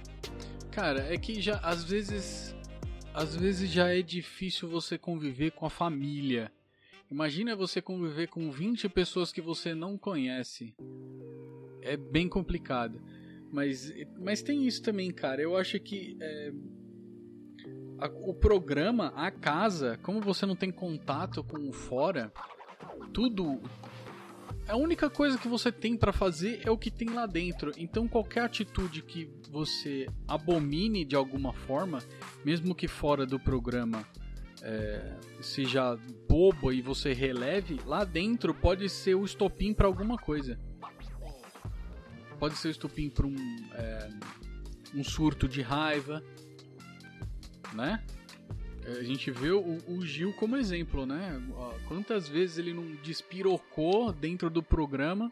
[0.71, 2.55] Cara, é que já às vezes.
[3.13, 6.51] Às vezes já é difícil você conviver com a família.
[7.11, 10.73] Imagina você conviver com 20 pessoas que você não conhece.
[11.79, 12.99] É bem complicado.
[13.51, 15.39] Mas, mas tem isso também, cara.
[15.39, 16.51] Eu acho que é,
[18.07, 22.31] o programa, a casa, como você não tem contato com o fora,
[23.13, 23.61] tudo.
[24.67, 27.71] A única coisa que você tem para fazer é o que tem lá dentro.
[27.77, 31.99] Então qualquer atitude que você abomine de alguma forma,
[32.45, 34.05] mesmo que fora do programa
[34.61, 35.97] é, seja
[36.29, 40.57] boba e você releve, lá dentro pode ser o estopim para alguma coisa
[42.43, 43.35] pode ser o estupim para um,
[43.73, 44.09] é,
[44.93, 46.21] um surto de raiva,
[47.73, 48.03] né?
[48.85, 51.41] É, a gente vê o, o, Gil como exemplo, né?
[51.87, 55.31] Quantas vezes ele não despirocou dentro do programa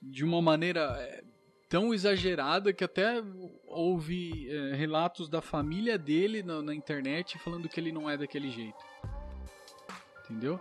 [0.00, 1.22] de uma maneira é,
[1.68, 3.22] tão exagerada que até
[3.66, 8.50] houve é, relatos da família dele na, na, internet falando que ele não é daquele
[8.50, 8.84] jeito.
[10.24, 10.60] Entendeu?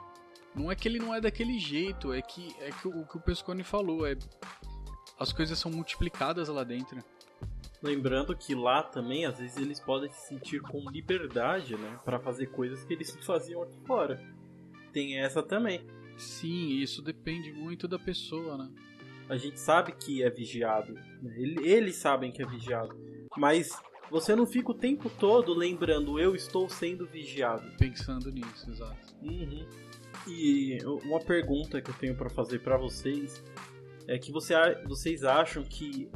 [0.55, 3.17] Não é que ele não é daquele jeito, é que é que o, o que
[3.17, 4.17] o Pescone falou, é
[5.19, 7.03] as coisas são multiplicadas lá dentro.
[7.81, 11.99] Lembrando que lá também, às vezes, eles podem se sentir com liberdade, né?
[12.05, 14.21] para fazer coisas que eles faziam aqui fora.
[14.93, 15.85] Tem essa também.
[16.17, 18.69] Sim, isso depende muito da pessoa, né?
[19.27, 20.93] A gente sabe que é vigiado.
[20.93, 21.33] Né?
[21.63, 22.95] Eles sabem que é vigiado.
[23.35, 23.71] Mas
[24.11, 27.71] você não fica o tempo todo lembrando, eu estou sendo vigiado.
[27.77, 29.15] Pensando nisso, exato.
[29.23, 29.65] Uhum.
[30.27, 33.41] E uma pergunta que eu tenho para fazer para vocês
[34.07, 34.53] é que você,
[34.85, 36.11] vocês acham que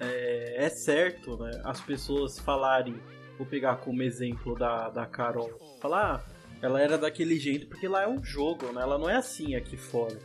[0.00, 3.00] é, é, certo né, as pessoas falarem,
[3.38, 8.02] vou pegar como exemplo da, da Carol, falar, ah, ela era daquele jeito porque lá
[8.02, 8.80] é um jogo, né?
[8.80, 10.18] Ela não é assim aqui fora.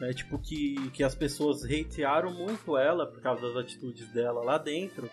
[0.00, 0.12] Né?
[0.12, 5.10] Tipo, que, que as pessoas hatearam muito ela por causa das atitudes dela lá dentro.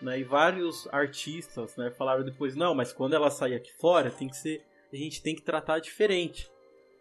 [0.00, 0.20] Né?
[0.20, 4.36] E vários artistas né, falaram depois, não, mas quando ela sair aqui fora, tem que
[4.36, 4.64] ser.
[4.92, 6.50] A gente tem que tratar diferente.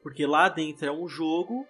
[0.01, 1.67] Porque lá dentro é um jogo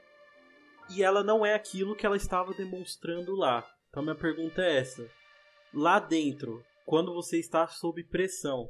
[0.90, 3.66] e ela não é aquilo que ela estava demonstrando lá.
[3.92, 5.06] Então minha pergunta é essa.
[5.74, 8.70] Lá dentro, quando você está sob pressão,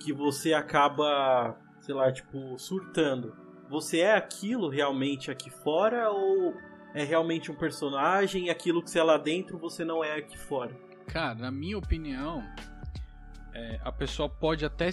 [0.00, 3.36] que você acaba, sei lá, tipo, surtando,
[3.68, 6.54] você é aquilo realmente aqui fora ou
[6.94, 10.38] é realmente um personagem e aquilo que você é lá dentro você não é aqui
[10.38, 10.74] fora?
[11.08, 12.42] Cara, na minha opinião,
[13.52, 14.88] é, a pessoa pode até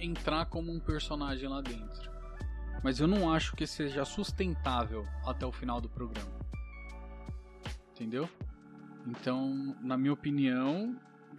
[0.00, 2.10] entrar como um personagem lá dentro.
[2.82, 6.40] Mas eu não acho que seja sustentável até o final do programa.
[7.92, 8.28] Entendeu?
[9.06, 10.96] Então, na minha opinião,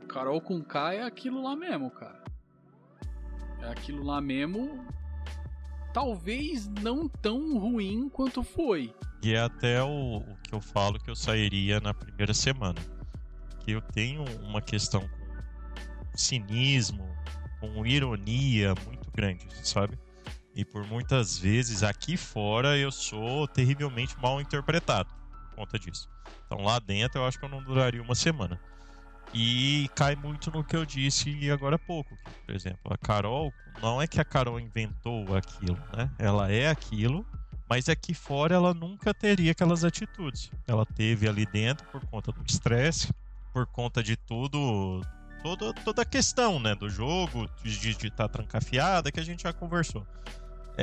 [0.08, 2.24] Carol com K é aquilo lá mesmo, cara.
[3.62, 4.86] É aquilo lá mesmo.
[5.94, 8.94] Talvez não tão ruim quanto foi.
[9.24, 12.80] E é até o, o que eu falo que eu sairia na primeira semana
[13.64, 17.08] que eu tenho uma questão com cinismo,
[17.60, 19.98] com ironia muito grande, sabe?
[20.56, 25.10] E por muitas vezes aqui fora eu sou terrivelmente mal interpretado
[25.50, 26.10] por conta disso.
[26.46, 28.60] Então lá dentro eu acho que eu não duraria uma semana.
[29.34, 32.18] E cai muito no que eu disse agora há pouco.
[32.46, 36.12] Por exemplo, a Carol, não é que a Carol inventou aquilo, né?
[36.20, 37.26] Ela é aquilo,
[37.70, 40.52] mas aqui fora ela nunca teria aquelas atitudes.
[40.68, 43.14] Ela teve ali dentro por conta do estresse,
[43.54, 45.02] por conta de tudo,
[45.42, 49.54] toda, toda a questão né, do jogo, de estar tá trancafiada, que a gente já
[49.54, 50.06] conversou.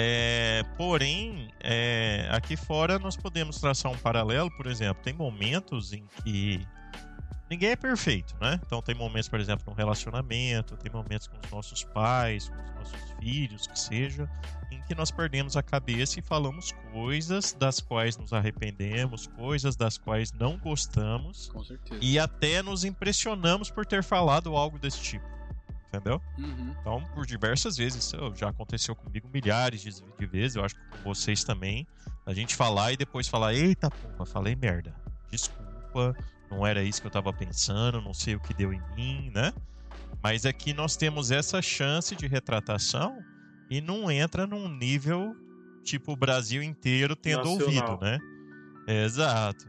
[0.00, 6.06] É, porém, é, aqui fora nós podemos traçar um paralelo, por exemplo, tem momentos em
[6.22, 6.64] que
[7.50, 8.60] ninguém é perfeito, né?
[8.64, 12.74] Então tem momentos, por exemplo, no relacionamento, tem momentos com os nossos pais, com os
[12.76, 14.30] nossos filhos, que seja,
[14.70, 19.98] em que nós perdemos a cabeça e falamos coisas das quais nos arrependemos, coisas das
[19.98, 21.48] quais não gostamos.
[21.48, 21.98] Com certeza.
[22.00, 25.37] E até nos impressionamos por ter falado algo desse tipo.
[25.88, 26.20] Entendeu?
[26.36, 26.74] Uhum.
[26.80, 30.98] Então, por diversas vezes, já aconteceu comigo milhares de, de vezes, eu acho que com
[31.02, 31.86] vocês também.
[32.26, 34.94] A gente falar e depois falar: Eita porra, falei merda.
[35.30, 36.14] Desculpa,
[36.50, 39.52] não era isso que eu tava pensando, não sei o que deu em mim, né?
[40.22, 43.18] Mas aqui nós temos essa chance de retratação
[43.70, 45.34] e não entra num nível
[45.82, 47.92] tipo o Brasil inteiro tendo Nacional.
[47.92, 48.18] ouvido, né?
[48.86, 49.66] É, exato.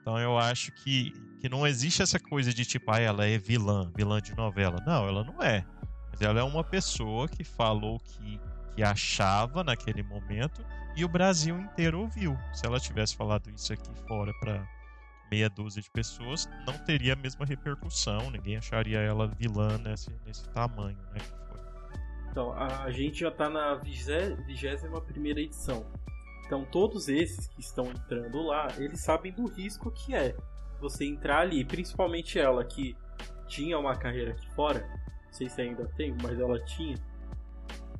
[0.00, 1.12] Então eu acho que,
[1.44, 4.82] que não existe essa coisa de tipo, ah, ela é vilã, vilã de novela.
[4.86, 5.62] Não, ela não é.
[6.10, 8.40] Mas ela é uma pessoa que falou que,
[8.74, 10.64] que achava naquele momento
[10.96, 12.34] e o Brasil inteiro ouviu.
[12.54, 14.66] Se ela tivesse falado isso aqui fora para
[15.30, 20.48] meia dúzia de pessoas, não teria a mesma repercussão, ninguém acharia ela vilã nesse, nesse
[20.48, 21.20] tamanho, né?
[22.30, 25.84] Então, a gente já está na 21 primeira edição.
[26.46, 30.34] Então, todos esses que estão entrando lá, eles sabem do risco que é
[30.80, 32.96] você entrar ali, principalmente ela que
[33.46, 34.80] tinha uma carreira aqui fora,
[35.26, 36.96] não sei se ainda tem, mas ela tinha.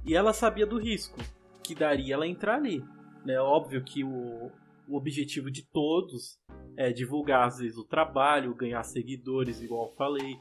[0.05, 1.19] E ela sabia do risco
[1.63, 2.85] que daria ela entrar ali.
[3.25, 3.41] Né?
[3.41, 4.51] Óbvio que o,
[4.87, 6.39] o objetivo de todos
[6.77, 10.39] é divulgar às vezes o trabalho, ganhar seguidores, igual eu falei,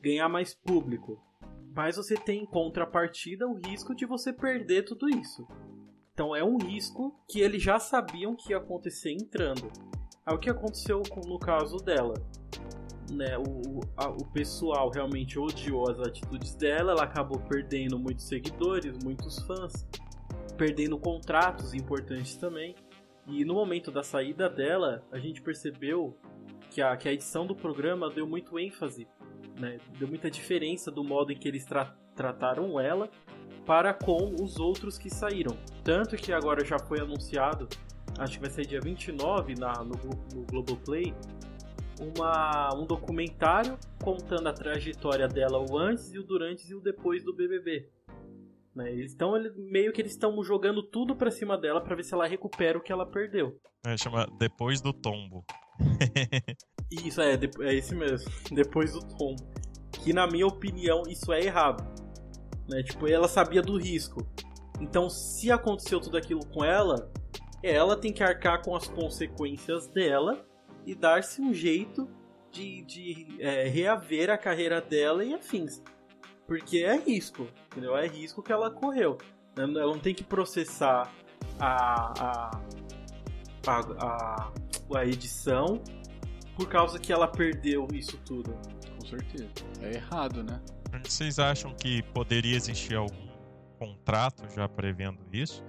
[0.00, 1.20] ganhar mais público.
[1.74, 5.46] Mas você tem em contrapartida o risco de você perder tudo isso.
[6.12, 9.70] Então é um risco que eles já sabiam que ia acontecer entrando.
[10.26, 12.14] É o que aconteceu no caso dela.
[13.12, 18.96] Né, o, a, o pessoal realmente odiou as atitudes dela, ela acabou perdendo muitos seguidores,
[19.04, 19.86] muitos fãs,
[20.56, 22.74] perdendo contratos importantes também.
[23.26, 26.16] E no momento da saída dela, a gente percebeu
[26.70, 29.06] que a, que a edição do programa deu muito ênfase,
[29.60, 29.78] né?
[29.98, 33.10] deu muita diferença do modo em que eles tra trataram ela
[33.66, 35.56] para com os outros que saíram.
[35.82, 37.68] Tanto que agora já foi anunciado,
[38.18, 39.94] acho que vai sair dia 29 na, no,
[40.34, 41.14] no Globoplay,
[42.00, 47.24] uma, um documentário contando a trajetória dela, o antes e o durante e o depois
[47.24, 47.88] do BBB.
[48.74, 49.04] Né?
[49.04, 52.26] Então, ele, meio que eles estão jogando tudo pra cima dela para ver se ela
[52.26, 53.58] recupera o que ela perdeu.
[53.86, 55.44] É, chama Depois do Tombo.
[56.90, 58.30] isso, é, é esse mesmo.
[58.50, 59.42] Depois do tombo.
[59.92, 61.84] Que, na minha opinião, isso é errado.
[62.68, 62.82] Né?
[62.82, 64.26] Tipo, ela sabia do risco.
[64.80, 67.10] Então, se aconteceu tudo aquilo com ela,
[67.66, 70.44] ela tem que arcar com as consequências dela
[70.86, 72.08] e dar-se um jeito
[72.50, 75.82] de, de é, reaver a carreira dela e afins.
[76.46, 77.96] Porque é risco, entendeu?
[77.96, 79.16] É risco que ela correu.
[79.56, 81.10] Ela não tem que processar
[81.58, 82.60] a, a,
[83.66, 84.52] a, a,
[84.96, 85.82] a edição
[86.56, 88.52] por causa que ela perdeu isso tudo.
[88.94, 89.50] Com certeza.
[89.80, 90.60] É errado, né?
[91.02, 93.28] Vocês acham que poderia existir algum
[93.78, 95.64] contrato já prevendo isso?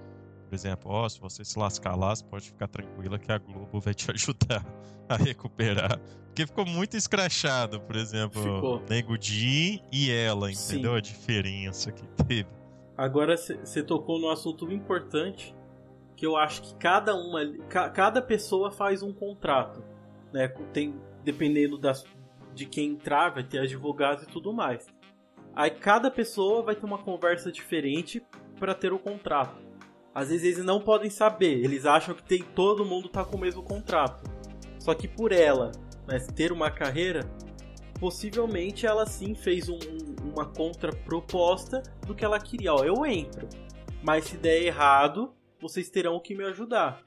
[0.48, 3.38] Por exemplo, ó, oh, se você se lascar lá, você pode ficar tranquila que a
[3.38, 4.64] Globo vai te ajudar
[5.08, 5.98] a recuperar.
[6.26, 8.82] Porque ficou muito escrachado, por exemplo, ficou.
[8.88, 10.92] Nego Di e ela, entendeu?
[10.92, 10.98] Sim.
[10.98, 12.48] A diferença que teve.
[12.96, 15.54] Agora você tocou num assunto importante
[16.16, 19.84] que eu acho que cada uma, cada pessoa faz um contrato,
[20.32, 20.48] né?
[20.72, 22.04] Tem dependendo das,
[22.54, 24.86] de quem entrar, vai ter advogados e tudo mais.
[25.54, 28.22] Aí cada pessoa vai ter uma conversa diferente
[28.58, 29.65] para ter o contrato.
[30.16, 33.38] Às vezes eles não podem saber, eles acham que tem todo mundo tá com o
[33.38, 34.24] mesmo contrato.
[34.80, 35.72] Só que por ela
[36.08, 37.30] né, ter uma carreira,
[38.00, 39.78] possivelmente ela sim fez um,
[40.24, 42.72] uma contraproposta do que ela queria.
[42.72, 43.46] Ó, eu entro,
[44.02, 47.04] mas se der errado, vocês terão que me ajudar.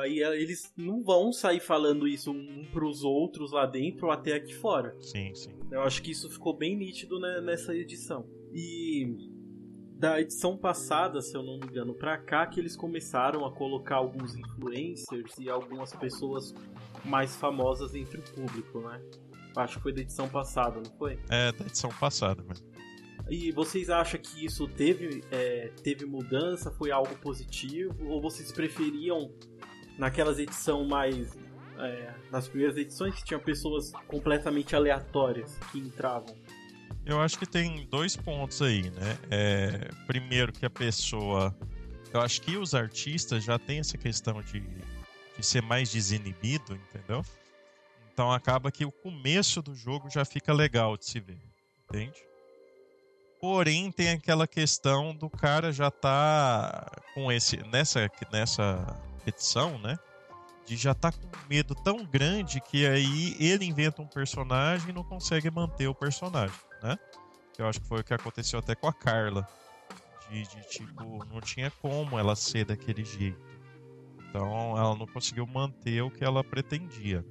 [0.00, 4.54] Aí eles não vão sair falando isso um pros outros lá dentro ou até aqui
[4.54, 4.94] fora.
[5.00, 5.50] Sim, sim.
[5.72, 8.24] Eu acho que isso ficou bem nítido né, nessa edição.
[8.54, 9.31] E
[10.02, 13.94] da edição passada, se eu não me engano, pra cá, que eles começaram a colocar
[13.94, 16.52] alguns influencers e algumas pessoas
[17.04, 19.00] mais famosas entre o público, né?
[19.56, 21.20] Acho que foi da edição passada, não foi?
[21.30, 22.66] É, da edição passada mesmo.
[23.30, 26.72] E vocês acham que isso teve, é, teve mudança?
[26.72, 28.08] Foi algo positivo?
[28.08, 29.32] Ou vocês preferiam
[29.96, 31.38] naquelas edições mais.
[31.78, 36.34] É, nas primeiras edições que tinham pessoas completamente aleatórias que entravam?
[37.04, 39.18] Eu acho que tem dois pontos aí, né?
[39.30, 41.54] É, primeiro que a pessoa.
[42.12, 47.24] Eu acho que os artistas já têm essa questão de, de ser mais desinibido, entendeu?
[48.12, 51.40] Então acaba que o começo do jogo já fica legal de se ver,
[51.84, 52.22] entende?
[53.40, 59.98] Porém, tem aquela questão do cara já tá com esse nessa nessa edição, né?
[60.64, 65.02] De já tá com medo tão grande que aí ele inventa um personagem e não
[65.02, 66.98] consegue manter o personagem, né?
[67.58, 69.46] Eu acho que foi o que aconteceu até com a Carla.
[70.30, 73.38] De, de tipo, não tinha como ela ser daquele jeito.
[74.28, 77.24] Então ela não conseguiu manter o que ela pretendia.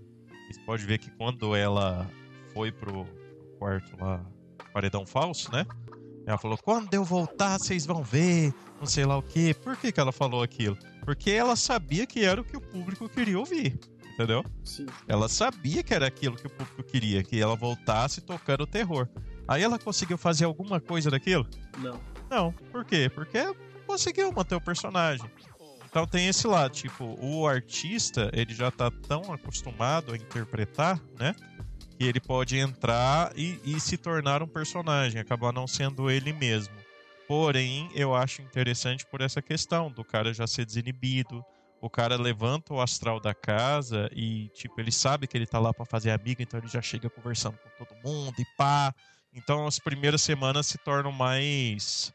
[0.52, 2.08] Você pode ver que quando ela
[2.54, 4.24] foi pro, pro quarto lá,
[4.72, 5.66] paredão falso, né?
[6.26, 9.54] Ela falou: quando eu voltar, vocês vão ver, não sei lá o quê.
[9.54, 10.78] Por que, que ela falou aquilo?
[11.04, 13.80] Porque ela sabia que era o que o público queria ouvir.
[14.14, 14.46] Entendeu?
[14.64, 14.86] Sim.
[15.08, 19.08] Ela sabia que era aquilo que o público queria, que ela voltasse tocando o terror.
[19.52, 21.46] Aí ela conseguiu fazer alguma coisa daquilo?
[21.78, 22.00] Não.
[22.30, 22.54] Não.
[22.72, 23.12] Por quê?
[23.14, 23.54] Porque
[23.86, 25.30] conseguiu manter o personagem.
[25.90, 31.36] Então tem esse lado, tipo, o artista, ele já tá tão acostumado a interpretar, né?
[32.00, 36.74] Que ele pode entrar e, e se tornar um personagem, acabar não sendo ele mesmo.
[37.28, 41.44] Porém, eu acho interessante por essa questão do cara já ser desinibido,
[41.82, 45.74] o cara levanta o astral da casa e, tipo, ele sabe que ele tá lá
[45.74, 48.96] para fazer amiga, então ele já chega conversando com todo mundo e pá.
[49.34, 52.13] Então as primeiras semanas se tornam mais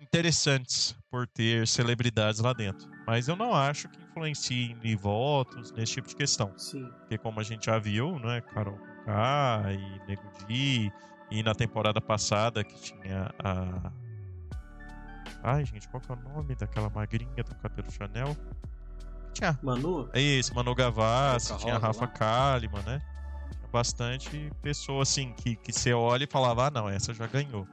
[0.00, 2.88] interessantes por ter celebridades lá dentro.
[3.06, 6.52] Mas eu não acho que influencie em votos, nesse tipo de questão.
[6.56, 6.88] Sim.
[7.00, 10.92] Porque como a gente já viu, né, Carol K e Nego Di,
[11.30, 13.92] e na temporada passada que tinha a
[15.42, 18.36] Ai, gente, qual que é o nome daquela magrinha do cabelo Chanel?
[19.32, 19.58] Tinha.
[19.62, 20.08] Manu?
[20.12, 23.00] É isso, Manu Gavassi, tinha a Rafa Kalimann, né?
[23.72, 27.66] Bastante pessoa assim que, que você olha e falava, ah, não, essa já ganhou.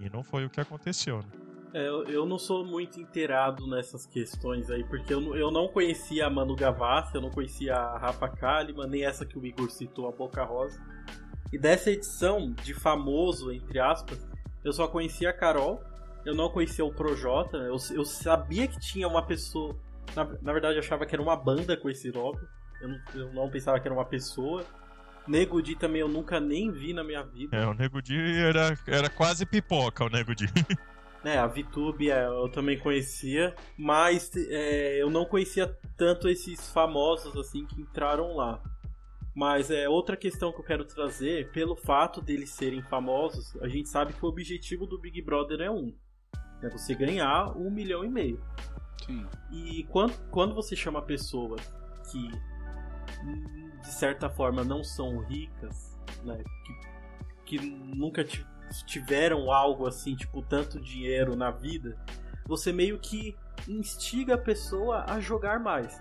[0.00, 1.40] E não foi o que aconteceu, né?
[1.72, 6.30] É, eu não sou muito inteirado nessas questões aí, porque eu, eu não conhecia a
[6.30, 10.12] Manu Gavassi, eu não conhecia a Rafa Kalimann, nem essa que o Igor citou, a
[10.12, 10.80] Boca Rosa.
[11.52, 14.26] E dessa edição de famoso, entre aspas,
[14.64, 15.80] eu só conhecia a Carol,
[16.24, 19.76] eu não conhecia o Projota, eu, eu sabia que tinha uma pessoa.
[20.14, 22.38] Na, na verdade, eu achava que era uma banda com esse nome.
[22.82, 24.64] Eu eu não pensava que era uma pessoa.
[25.30, 27.56] Nego Di também eu nunca nem vi na minha vida.
[27.56, 30.46] É, o Nego Di era, era quase pipoca, o Nego Di.
[31.22, 37.36] É, a VTube é, eu também conhecia, mas é, eu não conhecia tanto esses famosos
[37.36, 38.58] assim que entraram lá.
[39.36, 43.90] Mas é outra questão que eu quero trazer, pelo fato deles serem famosos, a gente
[43.90, 45.94] sabe que o objetivo do Big Brother é um.
[46.62, 48.42] É você ganhar um milhão e meio.
[49.04, 49.26] Sim.
[49.52, 51.60] E quando, quando você chama pessoas
[52.10, 52.30] que
[53.80, 56.42] de certa forma não são ricas, né?
[57.44, 58.24] Que, que nunca
[58.86, 61.98] tiveram algo assim, tipo, tanto dinheiro na vida,
[62.46, 63.36] você meio que
[63.68, 66.00] instiga a pessoa a jogar mais.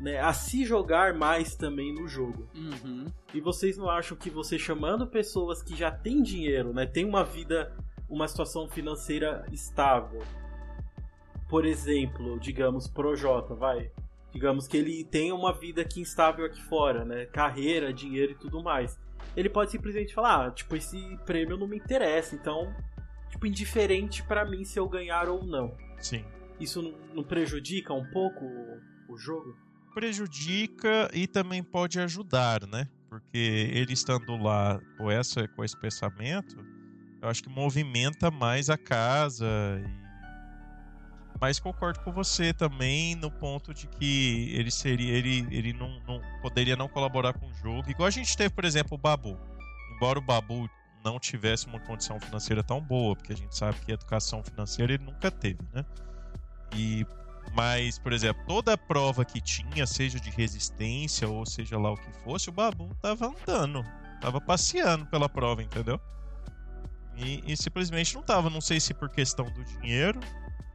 [0.00, 2.48] Né, a se jogar mais também no jogo.
[2.54, 3.06] Uhum.
[3.32, 7.24] E vocês não acham que você chamando pessoas que já têm dinheiro, né, tem uma
[7.24, 7.72] vida,
[8.08, 10.20] uma situação financeira estável,
[11.48, 13.90] por exemplo, digamos, Projota, vai,
[14.34, 18.62] digamos que ele tem uma vida aqui instável aqui fora, né, carreira, dinheiro e tudo
[18.62, 18.98] mais.
[19.36, 22.74] Ele pode simplesmente falar, ah, tipo, esse prêmio não me interessa, então,
[23.30, 25.76] tipo, indiferente para mim se eu ganhar ou não.
[26.00, 26.24] Sim.
[26.58, 26.82] Isso
[27.14, 29.56] não, prejudica um pouco o, o jogo?
[29.94, 32.88] Prejudica e também pode ajudar, né?
[33.08, 36.56] Porque ele estando lá com, essa, com esse pensamento,
[37.22, 39.46] eu acho que movimenta mais a casa.
[39.80, 40.03] E...
[41.44, 45.12] Mas concordo com você também no ponto de que ele seria.
[45.12, 47.90] Ele, ele não, não poderia não colaborar com o jogo.
[47.90, 49.38] Igual a gente teve, por exemplo, o Babu.
[49.94, 50.70] Embora o Babu
[51.04, 55.04] não tivesse uma condição financeira tão boa, porque a gente sabe que educação financeira ele
[55.04, 55.84] nunca teve, né?
[56.74, 57.06] E
[57.54, 62.10] mas, por exemplo, toda prova que tinha, seja de resistência ou seja lá o que
[62.24, 63.84] fosse, o Babu tava andando,
[64.18, 66.00] tava passeando pela prova, entendeu?
[67.18, 68.48] E, e, simplesmente não tava.
[68.48, 70.18] Não sei se por questão do dinheiro,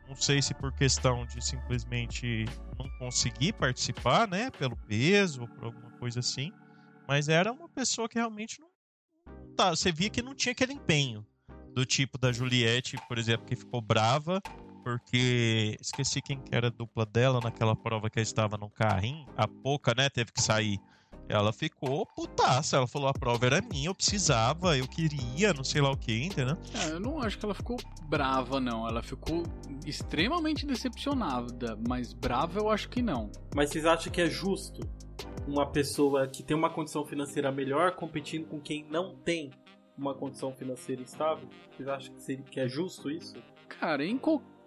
[0.09, 2.45] não sei se por questão de simplesmente
[2.79, 4.49] não conseguir participar, né?
[4.49, 6.51] Pelo peso ou por alguma coisa assim.
[7.07, 8.69] Mas era uma pessoa que realmente não.
[9.55, 11.25] Tá, você via que não tinha aquele empenho.
[11.75, 14.41] Do tipo da Juliette, por exemplo, que ficou brava
[14.83, 19.27] porque esqueci quem que era a dupla dela naquela prova que ela estava no carrinho.
[19.37, 20.79] A pouca, né, teve que sair.
[21.29, 22.77] Ela ficou putaça.
[22.77, 26.25] Ela falou: a prova era minha, eu precisava, eu queria, não sei lá o que,
[26.25, 26.57] entendeu?
[26.73, 27.77] É, eu não acho que ela ficou
[28.09, 28.87] brava, não.
[28.87, 29.43] Ela ficou
[29.85, 33.31] extremamente decepcionada, mas brava eu acho que não.
[33.55, 34.81] Mas vocês acham que é justo
[35.47, 39.51] uma pessoa que tem uma condição financeira melhor competindo com quem não tem
[39.97, 41.47] uma condição financeira estável?
[41.71, 43.35] Vocês acham que, seria, que é justo isso?
[43.67, 44.59] Cara, em qualquer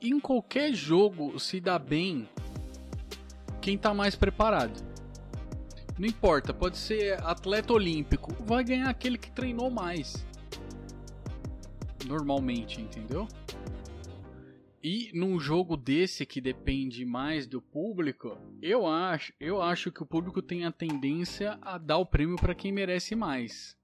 [0.00, 2.28] em qualquer jogo se dá bem
[3.60, 4.80] quem tá mais preparado.
[5.98, 10.24] Não importa, pode ser atleta olímpico, vai ganhar aquele que treinou mais.
[12.06, 13.26] Normalmente, entendeu?
[14.82, 20.06] E num jogo desse que depende mais do público, eu acho, eu acho que o
[20.06, 23.76] público tem a tendência a dar o prêmio para quem merece mais.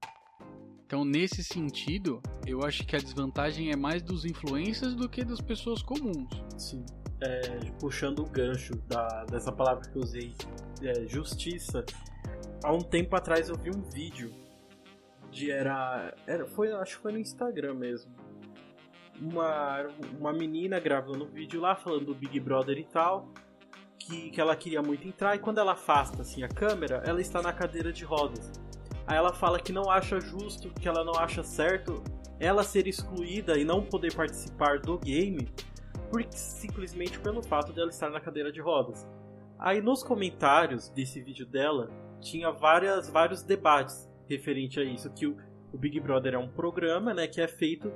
[0.85, 5.41] Então, nesse sentido, eu acho que a desvantagem é mais dos influencers do que das
[5.41, 6.29] pessoas comuns.
[6.57, 6.85] Sim.
[7.25, 10.35] É, puxando o gancho da, dessa palavra que eu usei,
[10.83, 11.83] é, justiça.
[12.63, 14.31] Há um tempo atrás eu vi um vídeo
[15.31, 18.11] de era, era foi acho que foi no Instagram mesmo.
[19.19, 19.87] Uma,
[20.19, 23.29] uma menina gravando um vídeo lá falando do Big Brother e tal,
[23.97, 27.41] que, que ela queria muito entrar e quando ela afasta assim a câmera, ela está
[27.41, 28.51] na cadeira de rodas.
[29.07, 32.03] Aí ela fala que não acha justo, que ela não acha certo
[32.39, 35.49] ela ser excluída e não poder participar do game
[36.05, 39.07] por, simplesmente pelo fato dela estar na cadeira de rodas.
[39.57, 41.89] Aí nos comentários desse vídeo dela
[42.19, 45.37] tinha várias, vários debates referente a isso, que o,
[45.71, 47.91] o Big Brother é um programa, né, que é feito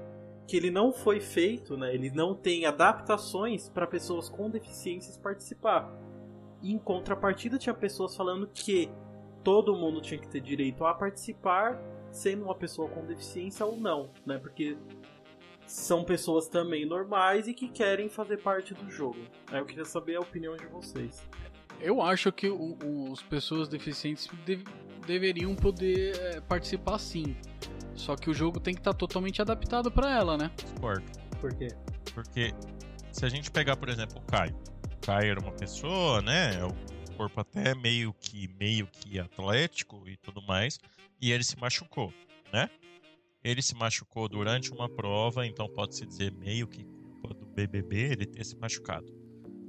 [0.47, 5.91] que ele não foi feito, né, ele não tem adaptações para pessoas com deficiências participar.
[6.62, 8.89] E em contrapartida tinha pessoas falando que
[9.43, 11.80] todo mundo tinha que ter direito a participar,
[12.12, 14.38] sendo uma pessoa com deficiência ou não, né?
[14.38, 14.78] Porque
[15.70, 19.20] são pessoas também normais e que querem fazer parte do jogo.
[19.52, 21.22] Aí eu queria saber a opinião de vocês.
[21.80, 22.52] Eu acho que
[23.12, 24.64] as pessoas deficientes de,
[25.06, 27.38] deveriam poder é, participar sim.
[27.94, 30.52] Só que o jogo tem que estar tá totalmente adaptado para ela, né?
[30.58, 31.06] Discordo.
[31.40, 31.68] Por quê?
[32.16, 32.52] Porque
[33.12, 34.56] se a gente pegar, por exemplo, o Caio.
[34.92, 36.56] O Caio era uma pessoa, né?
[36.56, 40.80] É corpo até meio que meio que atlético e tudo mais,
[41.22, 42.14] e ele se machucou,
[42.54, 42.70] né?
[43.44, 48.26] Ele se machucou durante uma prova, então pode-se dizer meio que culpa do BBB ele
[48.26, 49.08] ter se machucado.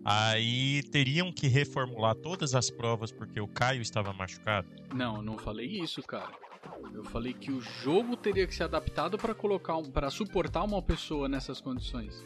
[0.05, 4.68] Aí teriam que reformular todas as provas porque o Caio estava machucado?
[4.95, 6.33] Não, não falei isso, cara.
[6.93, 11.29] Eu falei que o jogo teria que ser adaptado para colocar para suportar uma pessoa
[11.29, 12.25] nessas condições.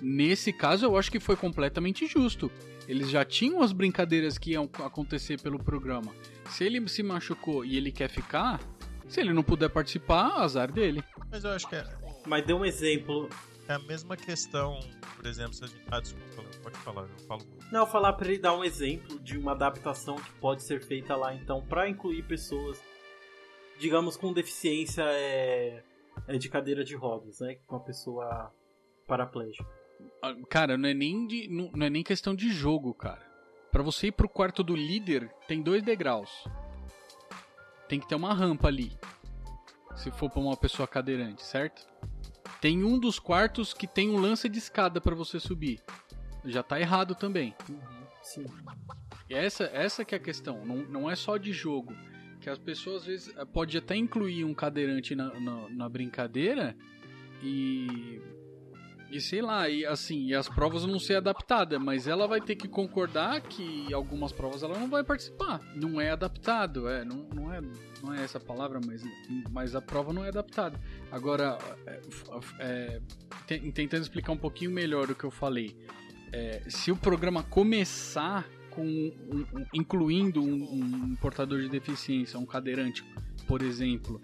[0.00, 2.50] Nesse caso, eu acho que foi completamente justo.
[2.86, 6.14] Eles já tinham as brincadeiras que iam acontecer pelo programa.
[6.50, 8.60] Se ele se machucou e ele quer ficar,
[9.08, 11.02] se ele não puder participar, azar dele.
[11.30, 11.84] Mas eu acho que é.
[12.26, 13.28] Mas dê um exemplo.
[13.68, 14.80] É a mesma questão,
[15.16, 15.82] por exemplo, se a gente.
[15.90, 17.72] Ah, desculpa, pode falar, eu falo muito.
[17.72, 21.34] Não, falar para ele dar um exemplo de uma adaptação que pode ser feita lá,
[21.34, 22.80] então, para incluir pessoas,
[23.78, 25.82] digamos, com deficiência é,
[26.26, 27.56] é de cadeira de rodas, né?
[27.66, 28.52] Com uma pessoa
[29.06, 29.66] paraplégica.
[30.22, 33.26] Ah, cara, não é nem de, não, não é nem questão de jogo, cara.
[33.70, 36.30] Para você ir pro quarto do líder, tem dois degraus.
[37.88, 38.92] Tem que ter uma rampa ali.
[39.96, 41.86] Se for para uma pessoa cadeirante, certo?
[42.60, 45.80] Tem um dos quartos que tem um lance de escada para você subir.
[46.44, 47.54] Já tá errado também.
[47.68, 47.78] Uhum,
[48.22, 48.44] sim.
[49.28, 50.64] E essa, essa que é a questão.
[50.64, 51.94] Não, não é só de jogo.
[52.40, 56.76] Que as pessoas às vezes pode até incluir um cadeirante na, na, na brincadeira
[57.42, 58.20] e
[59.10, 62.56] e sei lá, e assim, e as provas não ser adaptadas, mas ela vai ter
[62.56, 65.60] que concordar que algumas provas ela não vai participar.
[65.74, 67.60] Não é adaptado, é, não, não é,
[68.02, 69.02] não é essa palavra, mas,
[69.50, 70.78] mas a prova não é adaptada.
[71.10, 72.00] Agora, é,
[72.58, 73.00] é,
[73.72, 75.74] tentando explicar um pouquinho melhor o que eu falei,
[76.30, 82.46] é, se o programa começar com um, um, incluindo um, um portador de deficiência, um
[82.46, 83.02] cadeirante,
[83.46, 84.20] por exemplo,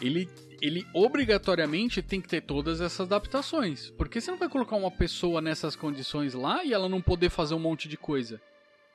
[0.00, 0.28] ele
[0.60, 3.90] ele obrigatoriamente tem que ter todas essas adaptações.
[3.92, 7.54] Porque você não vai colocar uma pessoa nessas condições lá e ela não poder fazer
[7.54, 8.40] um monte de coisa.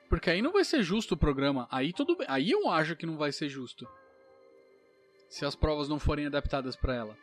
[0.08, 1.66] Porque aí não vai ser justo o programa.
[1.70, 2.26] Aí tudo bem.
[2.30, 3.86] Aí eu acho que não vai ser justo.
[5.28, 7.18] Se as provas não forem adaptadas para ela.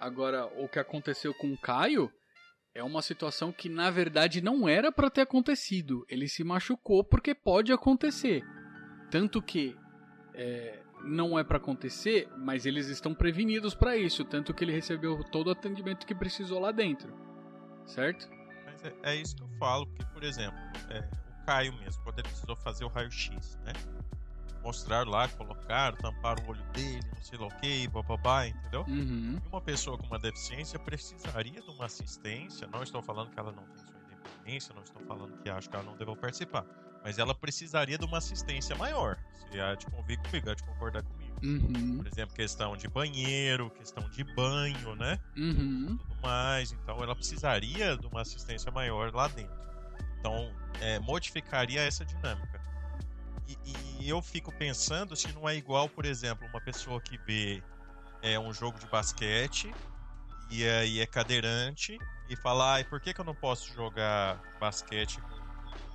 [0.00, 2.12] Agora, o que aconteceu com o Caio
[2.74, 6.04] é uma situação que na verdade não era para ter acontecido.
[6.08, 8.42] Ele se machucou porque pode acontecer.
[9.08, 9.76] Tanto que
[10.34, 15.22] é, não é para acontecer, mas eles estão prevenidos para isso, tanto que ele recebeu
[15.24, 17.12] todo o atendimento que precisou lá dentro,
[17.86, 18.28] certo?
[18.64, 20.58] Mas é, é isso que eu falo, porque, por exemplo,
[20.90, 23.72] é, o Caio mesmo, quando ele precisou fazer o raio-x, né?
[24.62, 28.82] Mostraram lá, colocaram, tamparam o olho dele, não sei lá o que, bababá, entendeu?
[28.88, 29.38] Uhum.
[29.44, 33.52] E uma pessoa com uma deficiência precisaria de uma assistência, não estou falando que ela
[33.52, 36.64] não tem sua independência, não estou falando que acho que ela não deva participar
[37.04, 39.18] mas ela precisaria de uma assistência maior.
[39.52, 41.34] Se há de convir comigo, há de concordar comigo.
[41.42, 41.98] Uhum.
[41.98, 45.20] Por exemplo, questão de banheiro, questão de banho, né?
[45.36, 45.98] Uhum.
[45.98, 46.72] Tudo mais.
[46.72, 49.54] Então ela precisaria de uma assistência maior lá dentro.
[50.18, 50.50] Então,
[50.80, 52.58] é, modificaria essa dinâmica.
[53.46, 53.58] E,
[54.00, 57.62] e, eu fico pensando se não é igual, por exemplo, uma pessoa que vê
[58.22, 59.70] é, um jogo de basquete
[60.50, 61.98] e aí é cadeirante
[62.30, 65.20] e fala, ah, por que, que eu não posso jogar basquete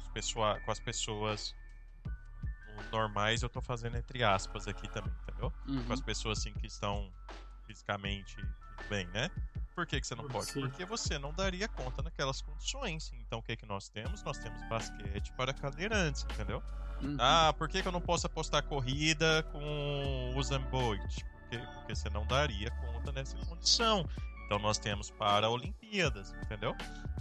[0.09, 1.55] pessoa, com as pessoas
[2.91, 5.51] normais, eu tô fazendo entre aspas aqui também, entendeu?
[5.67, 5.83] Uhum.
[5.83, 7.11] Com as pessoas assim que estão
[7.65, 8.37] fisicamente
[8.89, 9.29] bem, né?
[9.75, 10.47] Por que, que você não pode?
[10.47, 10.61] Sim.
[10.61, 13.13] Porque você não daria conta naquelas condições.
[13.25, 14.23] Então o que, que nós temos?
[14.23, 16.61] Nós temos basquete para cadeirantes, entendeu?
[17.01, 17.15] Uhum.
[17.19, 21.25] Ah, por que, que eu não posso apostar corrida com o Zamboid?
[21.31, 24.07] Porque, porque você não daria conta nessa condição.
[24.45, 26.75] Então nós temos para Olimpíadas, entendeu?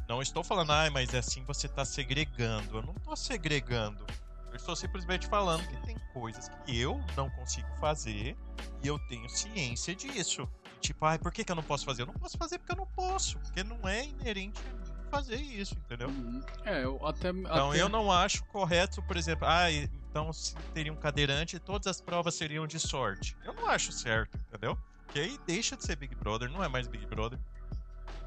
[0.08, 2.78] Não estou falando, ah, mas é assim você está segregando.
[2.78, 4.06] Eu não estou segregando.
[4.50, 8.34] Eu estou simplesmente falando que tem coisas que eu não consigo fazer
[8.82, 10.48] e eu tenho ciência disso.
[10.80, 12.02] Tipo, ah, por que, que eu não posso fazer?
[12.02, 15.36] Eu não posso fazer porque eu não posso, porque não é inerente a mim fazer
[15.36, 16.08] isso, entendeu?
[16.08, 16.42] Uhum.
[16.64, 17.30] É, eu até.
[17.30, 17.80] Então até...
[17.80, 22.34] eu não acho correto, por exemplo, ah, então se teria um cadeirante, todas as provas
[22.34, 23.36] seriam de sorte.
[23.44, 24.78] Eu não acho certo, entendeu?
[25.04, 27.38] Porque aí deixa de ser Big Brother, não é mais Big Brother.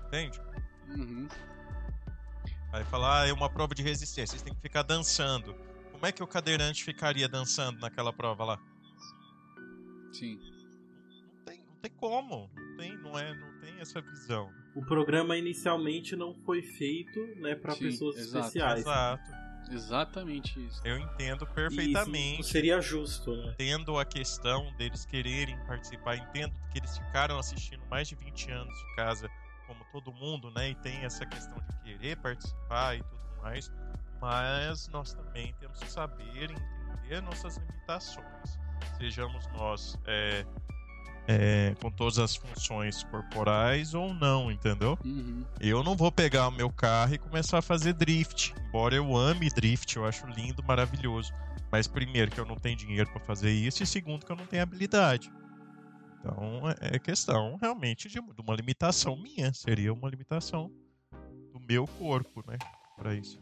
[0.07, 0.41] Entende?
[0.89, 1.27] Uhum.
[2.73, 5.53] Aí fala, ah, é uma prova de resistência, vocês têm que ficar dançando.
[5.91, 8.59] Como é que o cadeirante ficaria dançando naquela prova lá?
[10.13, 10.39] Sim.
[11.35, 12.49] Não tem, não tem como.
[12.55, 14.49] Não tem, não é, não tem essa visão.
[14.73, 18.79] O programa inicialmente não foi feito, né, para pessoas exato, especiais.
[18.79, 19.41] Exato.
[19.69, 20.81] Exatamente isso.
[20.83, 22.41] Eu entendo perfeitamente.
[22.41, 23.51] isso seria justo, né?
[23.53, 28.75] Entendo a questão deles quererem participar, entendo que eles ficaram assistindo mais de 20 anos
[28.75, 29.29] de casa
[29.71, 30.71] como todo mundo, né?
[30.71, 33.71] E tem essa questão de querer participar e tudo mais.
[34.19, 38.59] Mas nós também temos que saber entender nossas limitações.
[38.97, 40.45] Sejamos nós é,
[41.27, 44.97] é, com todas as funções corporais ou não, entendeu?
[45.03, 45.45] Uhum.
[45.59, 48.53] Eu não vou pegar o meu carro e começar a fazer drift.
[48.67, 51.33] Embora eu ame drift, eu acho lindo, maravilhoso.
[51.71, 54.45] Mas primeiro que eu não tenho dinheiro para fazer isso e segundo que eu não
[54.45, 55.31] tenho habilidade.
[56.21, 59.51] Então é questão realmente de, de uma limitação minha.
[59.53, 60.71] Seria uma limitação
[61.51, 62.57] do meu corpo, né?
[62.95, 63.41] Para isso.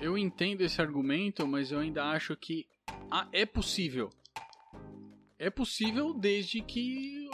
[0.00, 2.66] Eu entendo esse argumento, mas eu ainda acho que
[3.10, 4.10] ah, é possível.
[5.38, 7.28] É possível desde que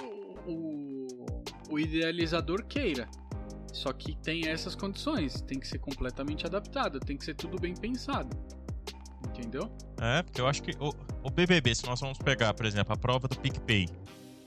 [0.46, 3.08] o, o, o idealizador queira.
[3.72, 7.74] Só que tem essas condições, tem que ser completamente adaptado, tem que ser tudo bem
[7.74, 8.36] pensado.
[9.28, 9.70] Entendeu?
[10.00, 10.92] É, porque eu acho que o,
[11.22, 13.86] o BBB, se nós vamos pegar, por exemplo, a prova do PicPay,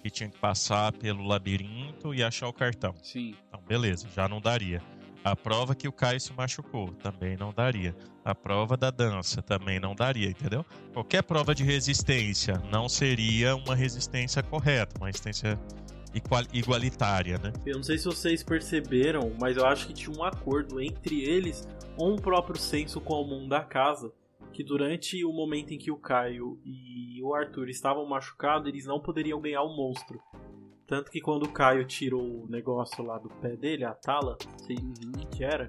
[0.04, 2.94] que tinha que passar pelo labirinto e achar o cartão.
[3.02, 3.34] Sim.
[3.48, 4.82] Então, beleza, já não daria.
[5.24, 7.96] A prova que o Caio se machucou também não daria.
[8.26, 10.66] A prova da dança também não daria, entendeu?
[10.92, 15.58] Qualquer prova de resistência não seria uma resistência correta, uma resistência
[16.14, 17.54] igual- igualitária, né?
[17.66, 21.66] Eu não sei se vocês perceberam, mas eu acho que tinha um acordo entre eles
[21.96, 24.12] ou um próprio senso comum da casa
[24.54, 29.00] que durante o momento em que o Caio e o Arthur estavam machucados, eles não
[29.00, 30.22] poderiam ganhar o monstro.
[30.86, 34.76] Tanto que quando o Caio tirou o negócio lá do pé dele, a tala, sei
[34.76, 35.12] uhum.
[35.32, 35.68] que era,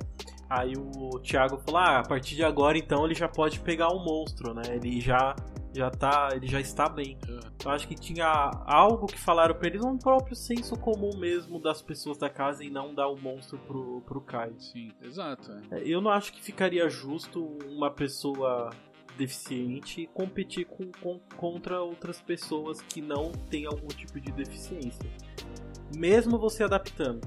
[0.50, 4.04] aí o Thiago falou: ah, a partir de agora então ele já pode pegar o
[4.04, 4.62] monstro, né?
[4.70, 5.34] Ele já
[5.74, 7.18] já tá, ele já está bem.
[7.28, 7.66] É.
[7.66, 8.26] Eu acho que tinha
[8.64, 12.70] algo que falaram pra eles, um próprio senso comum mesmo das pessoas da casa e
[12.70, 14.54] não dar o monstro pro, pro Caio.
[14.58, 15.50] Sim, exato.
[15.70, 15.82] É.
[15.84, 18.70] Eu não acho que ficaria justo uma pessoa
[19.16, 25.08] deficiente competir com, com, contra outras pessoas que não têm algum tipo de deficiência.
[25.96, 27.20] Mesmo você adaptando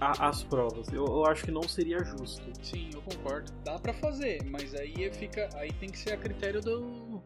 [0.00, 2.42] a, as provas, eu, eu, acho que não seria justo.
[2.62, 3.52] Sim, eu concordo.
[3.64, 7.22] Dá para fazer, mas aí fica, aí tem que ser a critério do,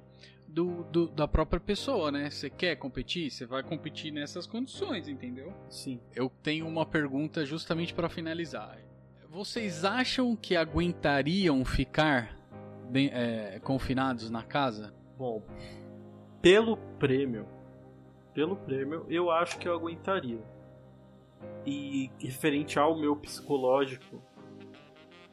[0.58, 2.28] do, do, da própria pessoa, né?
[2.28, 5.54] Você quer competir, você vai competir nessas condições, entendeu?
[5.68, 6.00] Sim.
[6.12, 8.76] Eu tenho uma pergunta justamente para finalizar.
[9.28, 12.36] Vocês acham que aguentariam ficar
[12.92, 14.92] é, confinados na casa?
[15.16, 15.44] Bom,
[16.42, 17.46] pelo prêmio,
[18.34, 20.42] pelo prêmio, eu acho que eu aguentaria.
[21.64, 24.20] E referente ao meu psicológico,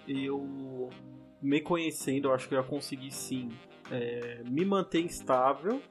[0.08, 0.92] eu
[1.42, 3.50] me conhecendo, eu acho que eu ia conseguir sim
[3.92, 5.82] é, me manter estável.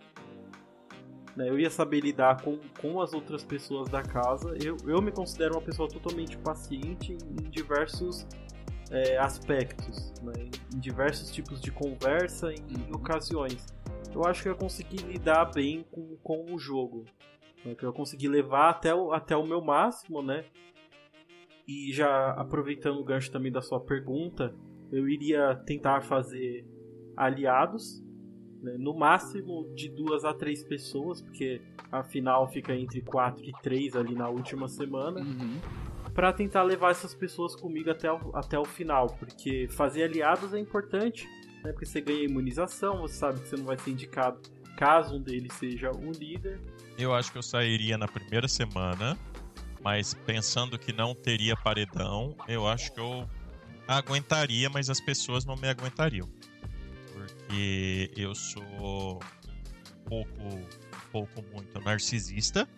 [1.36, 1.48] Né?
[1.48, 4.56] Eu ia saber lidar com, com as outras pessoas da casa.
[4.62, 8.26] Eu, eu me considero uma pessoa totalmente paciente em diversos
[8.90, 10.32] é, aspectos, né?
[10.74, 12.96] em diversos tipos de conversa, em, em, uhum.
[12.96, 13.66] ocasiões.
[14.14, 17.04] Eu acho que eu consegui lidar bem com, com o jogo,
[17.64, 17.74] né?
[17.74, 20.44] que eu consegui levar até o, até o meu máximo, né?
[21.66, 24.54] E já aproveitando o gancho também da sua pergunta,
[24.92, 26.66] eu iria tentar fazer
[27.16, 28.02] aliados,
[28.62, 28.76] né?
[28.78, 31.60] no máximo de duas a três pessoas, porque
[31.90, 35.20] a final fica entre quatro e três ali na última semana.
[35.20, 35.60] Uhum
[36.14, 40.60] para tentar levar essas pessoas comigo até o, até o final, porque fazer aliados é
[40.60, 41.28] importante,
[41.64, 41.72] né?
[41.72, 44.38] Porque você ganha imunização, você sabe que você não vai ser indicado
[44.76, 46.60] caso um deles seja o líder.
[46.98, 49.18] Eu acho que eu sairia na primeira semana,
[49.82, 53.28] mas pensando que não teria paredão, eu acho que eu
[53.86, 56.28] aguentaria, mas as pessoas não me aguentariam.
[57.54, 59.20] Porque eu sou
[60.08, 60.32] pouco,
[61.12, 62.68] pouco muito narcisista.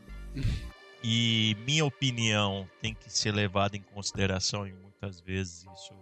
[1.02, 5.94] E minha opinião tem que ser levada em consideração e muitas vezes isso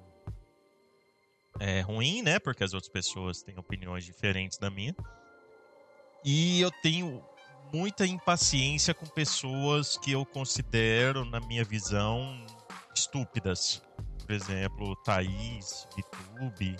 [1.60, 2.40] é ruim, né?
[2.40, 4.94] Porque as outras pessoas têm opiniões diferentes da minha.
[6.24, 7.22] E eu tenho
[7.72, 12.44] muita impaciência com pessoas que eu considero, na minha visão,
[12.92, 13.80] estúpidas.
[14.26, 16.76] Por exemplo, Thaís, VTube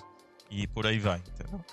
[0.51, 1.65] e por aí vai, entendeu?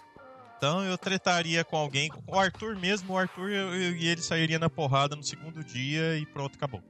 [0.62, 4.70] Então eu tretaria com alguém, com o Arthur mesmo, o Arthur e ele sairia na
[4.70, 6.84] porrada no segundo dia e pronto, acabou.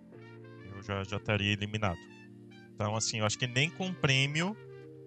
[0.75, 1.97] Eu já, já estaria eliminado.
[2.75, 4.57] Então, assim, eu acho que nem com prêmio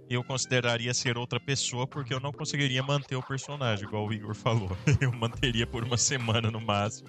[0.09, 4.35] eu consideraria ser outra pessoa, porque eu não conseguiria manter o personagem, igual o Igor
[4.35, 4.75] falou.
[4.99, 7.09] Eu manteria por uma semana no máximo.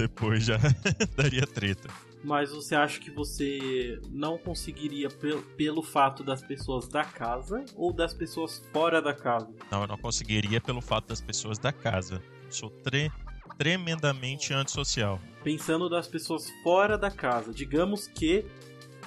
[0.00, 0.56] Depois já
[1.14, 1.88] daria treta
[2.22, 7.92] mas você acha que você não conseguiria pelo, pelo fato das pessoas da casa ou
[7.92, 9.48] das pessoas fora da casa?
[9.70, 12.22] Não, eu não conseguiria pelo fato das pessoas da casa.
[12.50, 13.10] sou tre
[13.56, 15.20] tremendamente antissocial.
[15.44, 18.44] Pensando das pessoas fora da casa, digamos que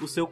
[0.01, 0.27] o seu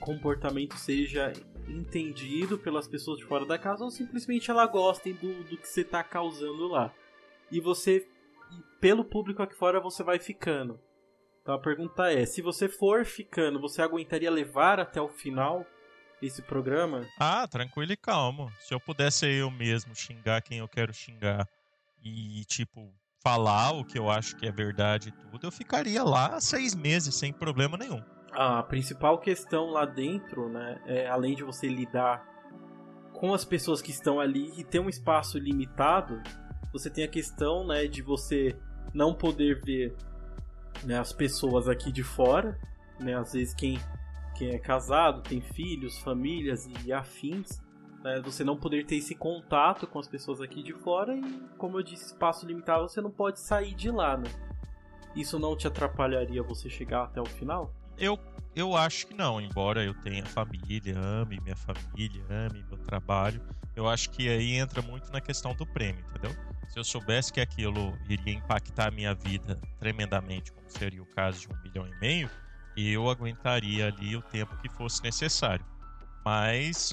[0.00, 1.32] comportamento seja
[1.68, 5.80] entendido pelas pessoas de fora da casa ou simplesmente ela gostem do, do que você
[5.80, 6.92] está causando lá.
[7.50, 8.06] E você,
[8.80, 10.80] pelo público aqui fora, você vai ficando.
[11.42, 15.64] Então a pergunta é: se você for ficando, você aguentaria levar até o final
[16.20, 17.06] esse programa?
[17.18, 18.50] Ah, tranquilo e calmo.
[18.60, 21.46] Se eu pudesse eu mesmo xingar quem eu quero xingar
[22.02, 22.92] e, tipo,
[23.22, 27.14] falar o que eu acho que é verdade e tudo, eu ficaria lá seis meses
[27.14, 28.02] sem problema nenhum.
[28.32, 32.24] A principal questão lá dentro, né, é além de você lidar
[33.12, 36.22] com as pessoas que estão ali e ter um espaço limitado,
[36.78, 38.56] você tem a questão, né, de você
[38.92, 39.94] não poder ver
[40.84, 42.58] né, as pessoas aqui de fora,
[43.00, 43.78] né, às vezes quem,
[44.36, 47.62] quem é casado, tem filhos, famílias e afins,
[48.04, 51.78] né, você não poder ter esse contato com as pessoas aqui de fora e, como
[51.78, 54.28] eu disse, espaço limitado, você não pode sair de lá, né?
[55.14, 57.72] Isso não te atrapalharia você chegar até o final?
[57.98, 58.18] Eu,
[58.54, 63.40] eu acho que não, embora eu tenha família, ame minha família, ame meu trabalho,
[63.74, 66.36] eu acho que aí entra muito na questão do prêmio, entendeu?
[66.68, 71.40] Se eu soubesse que aquilo iria impactar a minha vida tremendamente, como seria o caso
[71.40, 72.30] de um milhão e meio,
[72.76, 75.64] eu aguentaria ali o tempo que fosse necessário.
[76.24, 76.92] Mas,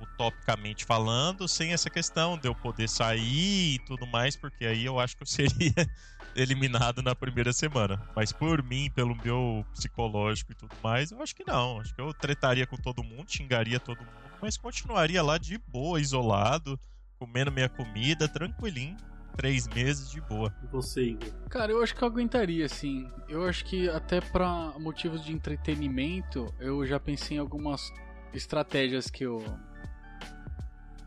[0.00, 4.98] utopicamente falando, sem essa questão de eu poder sair e tudo mais, porque aí eu
[4.98, 5.74] acho que eu seria
[6.34, 8.00] eliminado na primeira semana.
[8.14, 11.80] Mas por mim, pelo meu psicológico e tudo mais, eu acho que não.
[11.80, 16.00] Acho que eu tretaria com todo mundo, xingaria todo mundo, mas continuaria lá de boa,
[16.00, 16.78] isolado
[17.22, 18.96] comendo minha comida, tranquilinho.
[19.36, 20.52] três meses de boa.
[20.72, 21.30] Você, Igor?
[21.48, 23.08] Cara, eu acho que eu aguentaria, sim.
[23.28, 27.92] Eu acho que até pra motivos de entretenimento, eu já pensei em algumas
[28.34, 29.42] estratégias que eu.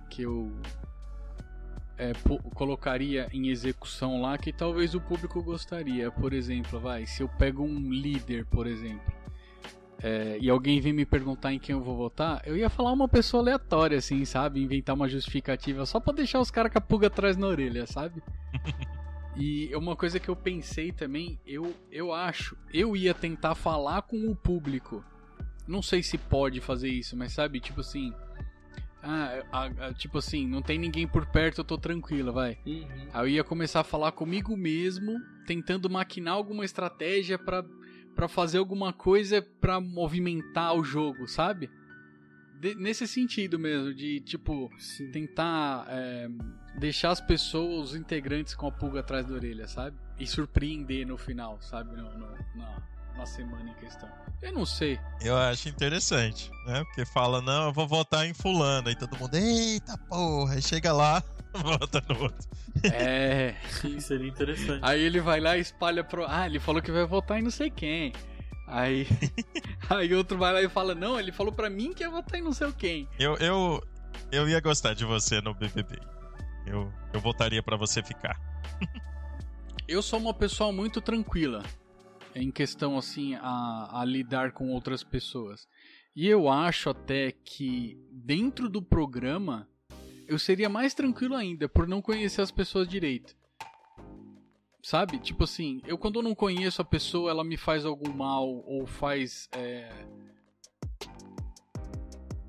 [0.09, 0.49] que eu.
[1.97, 2.13] é,
[2.53, 6.09] colocaria em execução lá que talvez o público gostaria.
[6.09, 9.13] Por exemplo, vai, se eu pego um líder, por exemplo,
[10.01, 13.07] é, e alguém vem me perguntar em quem eu vou votar, eu ia falar uma
[13.07, 14.61] pessoa aleatória, assim, sabe?
[14.61, 18.21] Inventar uma justificativa só pra deixar os caras com a pulga atrás na orelha, sabe?
[19.37, 24.29] E uma coisa que eu pensei também, eu, eu acho, eu ia tentar falar com
[24.31, 25.03] o público.
[25.67, 28.13] Não sei se pode fazer isso, mas sabe, tipo assim.
[29.03, 32.57] Ah, a- a- tipo assim, não tem ninguém por perto, eu tô tranquila, vai.
[33.13, 37.61] Aí eu ia começar a falar comigo mesmo, tentando maquinar alguma estratégia pra,
[38.15, 41.69] pra fazer alguma coisa pra movimentar o jogo, sabe?
[42.59, 45.11] De- nesse sentido mesmo, de tipo, Sim.
[45.11, 46.27] tentar é,
[46.79, 49.97] deixar as pessoas, os integrantes com a pulga atrás da orelha, sabe?
[50.17, 51.95] E surpreender no final, sabe?
[51.95, 52.81] No- no- na,
[53.17, 54.09] na semana em questão.
[54.41, 54.97] Eu não sei.
[55.21, 56.83] Eu acho interessante, né?
[56.85, 58.87] Porque fala, não, eu vou votar em fulano.
[58.87, 60.53] Aí todo mundo, eita porra.
[60.53, 61.21] Aí chega lá,
[61.63, 62.49] vota no outro.
[62.83, 63.55] É.
[63.69, 64.79] Sim, seria interessante.
[64.81, 66.25] Aí ele vai lá e espalha pro.
[66.27, 68.13] Ah, ele falou que vai votar em não sei quem.
[68.67, 69.07] Aí.
[69.89, 72.43] aí outro vai lá e fala: Não, ele falou pra mim que ia votar em
[72.43, 73.07] não sei quem.
[73.19, 73.83] Eu, eu,
[74.31, 75.97] eu ia gostar de você no BBB.
[76.65, 78.39] Eu, eu votaria pra você ficar.
[79.87, 81.61] Eu sou uma pessoa muito tranquila
[82.33, 85.67] em questão assim a, a lidar com outras pessoas.
[86.15, 89.67] E eu acho até que dentro do programa
[90.27, 93.35] eu seria mais tranquilo ainda por não conhecer as pessoas direito.
[94.81, 95.17] Sabe?
[95.17, 98.85] Tipo assim, eu quando eu não conheço a pessoa, ela me faz algum mal ou
[98.85, 99.49] faz.
[99.51, 99.89] é,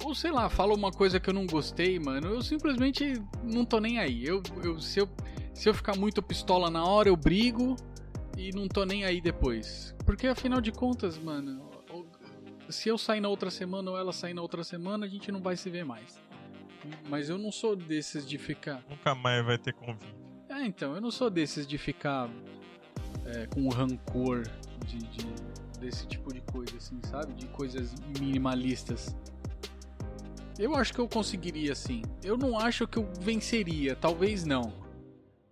[0.04, 2.28] Ou sei lá, fala uma coisa que eu não gostei, mano.
[2.28, 4.24] Eu simplesmente não tô nem aí.
[4.24, 5.08] Eu, eu, se, eu,
[5.54, 7.74] se eu ficar muito pistola na hora, eu brigo
[8.36, 9.94] e não tô nem aí depois.
[10.04, 11.70] Porque afinal de contas, mano,
[12.68, 15.40] se eu sair na outra semana ou ela sair na outra semana, a gente não
[15.40, 16.20] vai se ver mais.
[17.08, 18.84] Mas eu não sou desses de ficar.
[18.88, 20.14] Nunca mais vai ter convite.
[20.48, 22.30] É, então, eu não sou desses de ficar
[23.24, 24.42] é, com rancor
[24.86, 27.34] de, de- desse tipo de coisa, assim, sabe?
[27.34, 29.14] De coisas minimalistas.
[30.58, 32.02] Eu acho que eu conseguiria, sim.
[32.24, 34.72] Eu não acho que eu venceria, talvez não.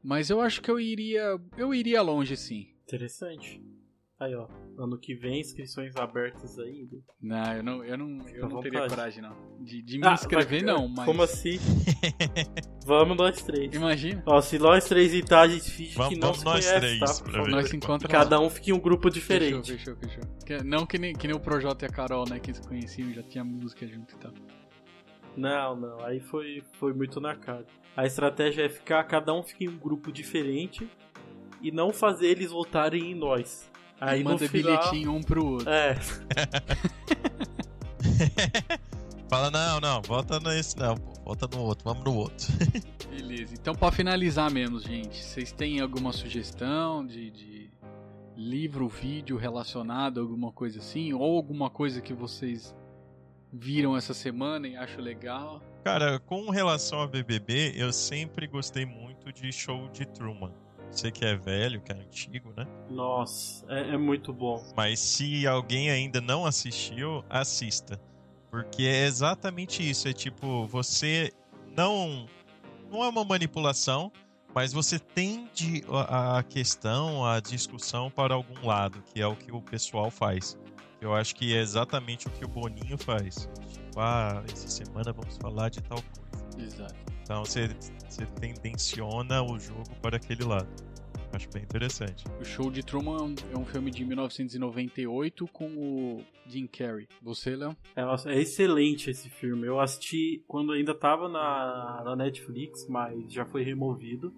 [0.03, 1.39] Mas eu acho que eu iria.
[1.57, 2.69] Eu iria longe, sim.
[2.87, 3.63] Interessante.
[4.19, 4.49] Aí, ó.
[4.77, 6.83] Ano que vem, inscrições abertas aí.
[6.83, 7.01] Igor.
[7.23, 9.37] Não, eu não, eu não, eu não teria coragem, não.
[9.61, 11.05] De, de me Ah, inscrever, mas- não, mas.
[11.07, 11.59] Como assim?
[12.87, 13.73] Vamos nós três.
[13.75, 14.23] Imagina.
[14.27, 16.81] Ó, se nós três irmos, a gente finge Vamos- que não vamos se nós conhece,
[16.81, 17.07] três, tá?
[17.31, 17.49] favor.
[17.49, 18.13] Nós se encontramos.
[18.13, 19.73] Cada um fica em um grupo diferente.
[19.73, 20.37] Fechou, fechou, fechou.
[20.45, 22.39] Que- Não que nem, que nem o Projota e a Carol, né?
[22.41, 24.33] Que se conheciam, já tinha música junto e tal.
[25.37, 27.67] Não, não, aí foi, foi muito na cara.
[27.97, 30.89] A estratégia é ficar, cada um fica em um grupo diferente
[31.61, 33.71] e não fazer eles votarem em nós.
[34.01, 35.71] Aí Manda final, bilhetinho um pro outro.
[35.71, 35.97] É,
[39.29, 42.47] Fala, não, não, vota nesse não, pô, vota no outro, vamos no outro.
[43.11, 43.55] Beleza.
[43.55, 47.71] Então, pra finalizar mesmo, gente, vocês têm alguma sugestão de, de
[48.37, 51.13] livro, vídeo relacionado, alguma coisa assim?
[51.13, 52.75] Ou alguma coisa que vocês
[53.53, 55.63] viram essa semana e acham legal?
[55.83, 60.53] Cara, com relação a BBB, eu sempre gostei muito de show de Truman.
[60.95, 62.67] Sei que é velho, que é antigo, né?
[62.89, 64.65] nossa, é, é muito bom.
[64.77, 68.01] Mas se alguém ainda não assistiu, assista.
[68.51, 70.07] Porque é exatamente isso.
[70.07, 71.33] É tipo, você
[71.77, 72.27] não.
[72.91, 74.13] Não é uma manipulação,
[74.55, 79.51] mas você tende a a questão, a discussão para algum lado, que é o que
[79.51, 80.57] o pessoal faz.
[81.01, 83.49] Eu acho que é exatamente o que o Boninho faz.
[83.73, 86.65] Tipo, ah, essa semana vamos falar de tal coisa.
[86.65, 86.95] Exato.
[87.23, 87.69] Então você,
[88.15, 90.69] você tendenciona o jogo para aquele lado.
[91.33, 92.25] Acho bem interessante.
[92.41, 97.09] O Show de Truman é um, é filme de 1998 com o Jim Carrey.
[97.21, 97.77] Você, Léo?
[97.97, 98.03] É,
[98.33, 99.67] é excelente esse filme.
[99.67, 104.33] Eu assisti quando ainda tava na, na Netflix, mas já foi removido.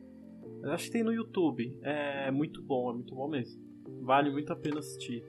[0.63, 1.79] Eu acho que tem no YouTube.
[1.83, 3.63] É muito bom, é muito bom mesmo.
[4.01, 5.23] Vale muito a pena assistir.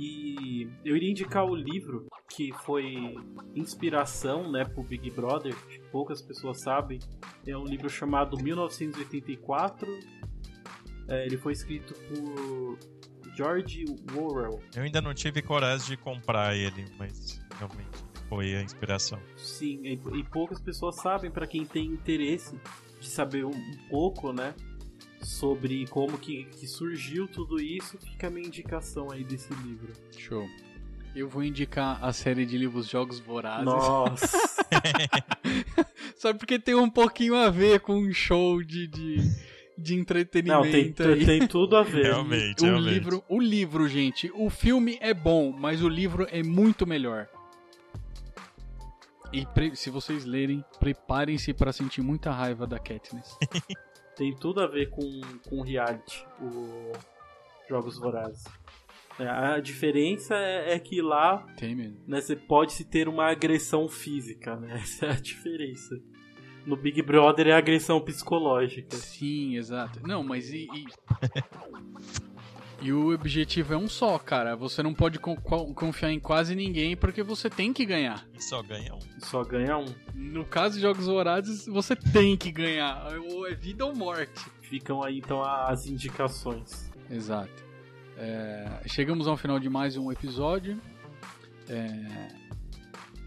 [0.00, 3.14] E eu iria indicar o livro que foi
[3.54, 6.98] inspiração né, pro Big Brother, que poucas pessoas sabem.
[7.46, 9.86] É um livro chamado 1984.
[11.06, 12.78] É, ele foi escrito por
[13.36, 13.84] George
[14.16, 14.62] Orwell.
[14.74, 19.20] Eu ainda não tive coragem de comprar ele, mas realmente foi a inspiração.
[19.36, 22.58] Sim, e, poucas pessoas sabem, para quem tem interesse
[22.98, 24.54] de saber um pouco, né,
[25.20, 29.92] sobre como que, que surgiu tudo isso, fica a minha indicação aí desse livro.
[30.16, 30.48] Show.
[31.14, 33.64] Eu vou indicar a série de livros Jogos Vorazes.
[33.64, 34.38] Nossa,
[36.16, 39.16] Só porque tem um pouquinho a ver com um show de, de,
[39.76, 41.26] de entretenimento Não, tem, aí.
[41.26, 42.04] tem tudo a ver.
[42.04, 42.92] Realmente, O realmente.
[42.94, 47.28] livro, o livro, gente, o filme é bom, mas o livro é muito melhor.
[49.32, 49.46] E
[49.76, 53.36] se vocês lerem, preparem-se para sentir muita raiva da Katniss.
[54.20, 56.92] Tem tudo a ver com, com reality, o
[57.66, 58.44] Jogos Vorazes.
[59.18, 61.96] É, a diferença é, é que lá Tem mesmo.
[62.06, 64.74] né, você pode se ter uma agressão física, né?
[64.84, 65.98] Essa é a diferença.
[66.66, 68.94] No Big Brother é agressão psicológica.
[68.94, 70.06] Sim, exato.
[70.06, 70.68] Não, mas e.
[70.70, 70.84] E,
[72.80, 74.56] e o objetivo é um só, cara.
[74.56, 75.36] Você não pode co-
[75.74, 78.26] confiar em quase ninguém porque você tem que ganhar.
[78.34, 78.98] E só ganha um.
[79.20, 79.86] Só ganha um.
[80.14, 83.06] No caso de Jogos Vorazes, você tem que ganhar.
[83.30, 84.44] Ou é vida ou morte.
[84.62, 86.90] Ficam aí então as indicações.
[87.10, 87.64] Exato.
[88.16, 90.80] É, chegamos ao final de mais um episódio.
[91.68, 92.28] É,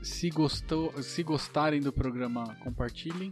[0.01, 3.30] se, gostou, se gostarem do programa, compartilhem.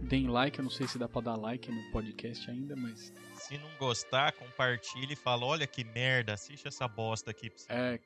[0.00, 0.58] Deem like.
[0.58, 3.12] Eu não sei se dá pra dar like no podcast ainda, mas
[3.48, 7.72] Se não gostar, compartilha e fala: olha que merda, assiste essa bosta aqui pra você.
[7.72, 8.00] é.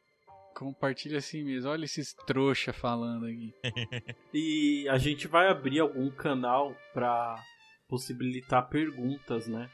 [0.56, 1.70] Compartilha assim mesmo.
[1.70, 3.54] Olha esses trouxa falando aqui.
[4.34, 7.40] E a gente vai abrir algum canal pra
[7.86, 9.70] possibilitar perguntas, né?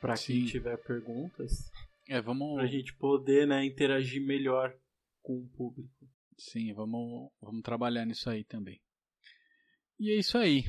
[0.00, 0.46] Pra quem Sim.
[0.46, 1.70] tiver perguntas,
[2.08, 2.56] É, vamos.
[2.56, 4.74] pra gente poder, né, interagir melhor
[5.22, 5.88] com o público.
[6.36, 8.80] Sim, vamos, vamos trabalhar nisso aí também.
[10.00, 10.64] E é isso aí.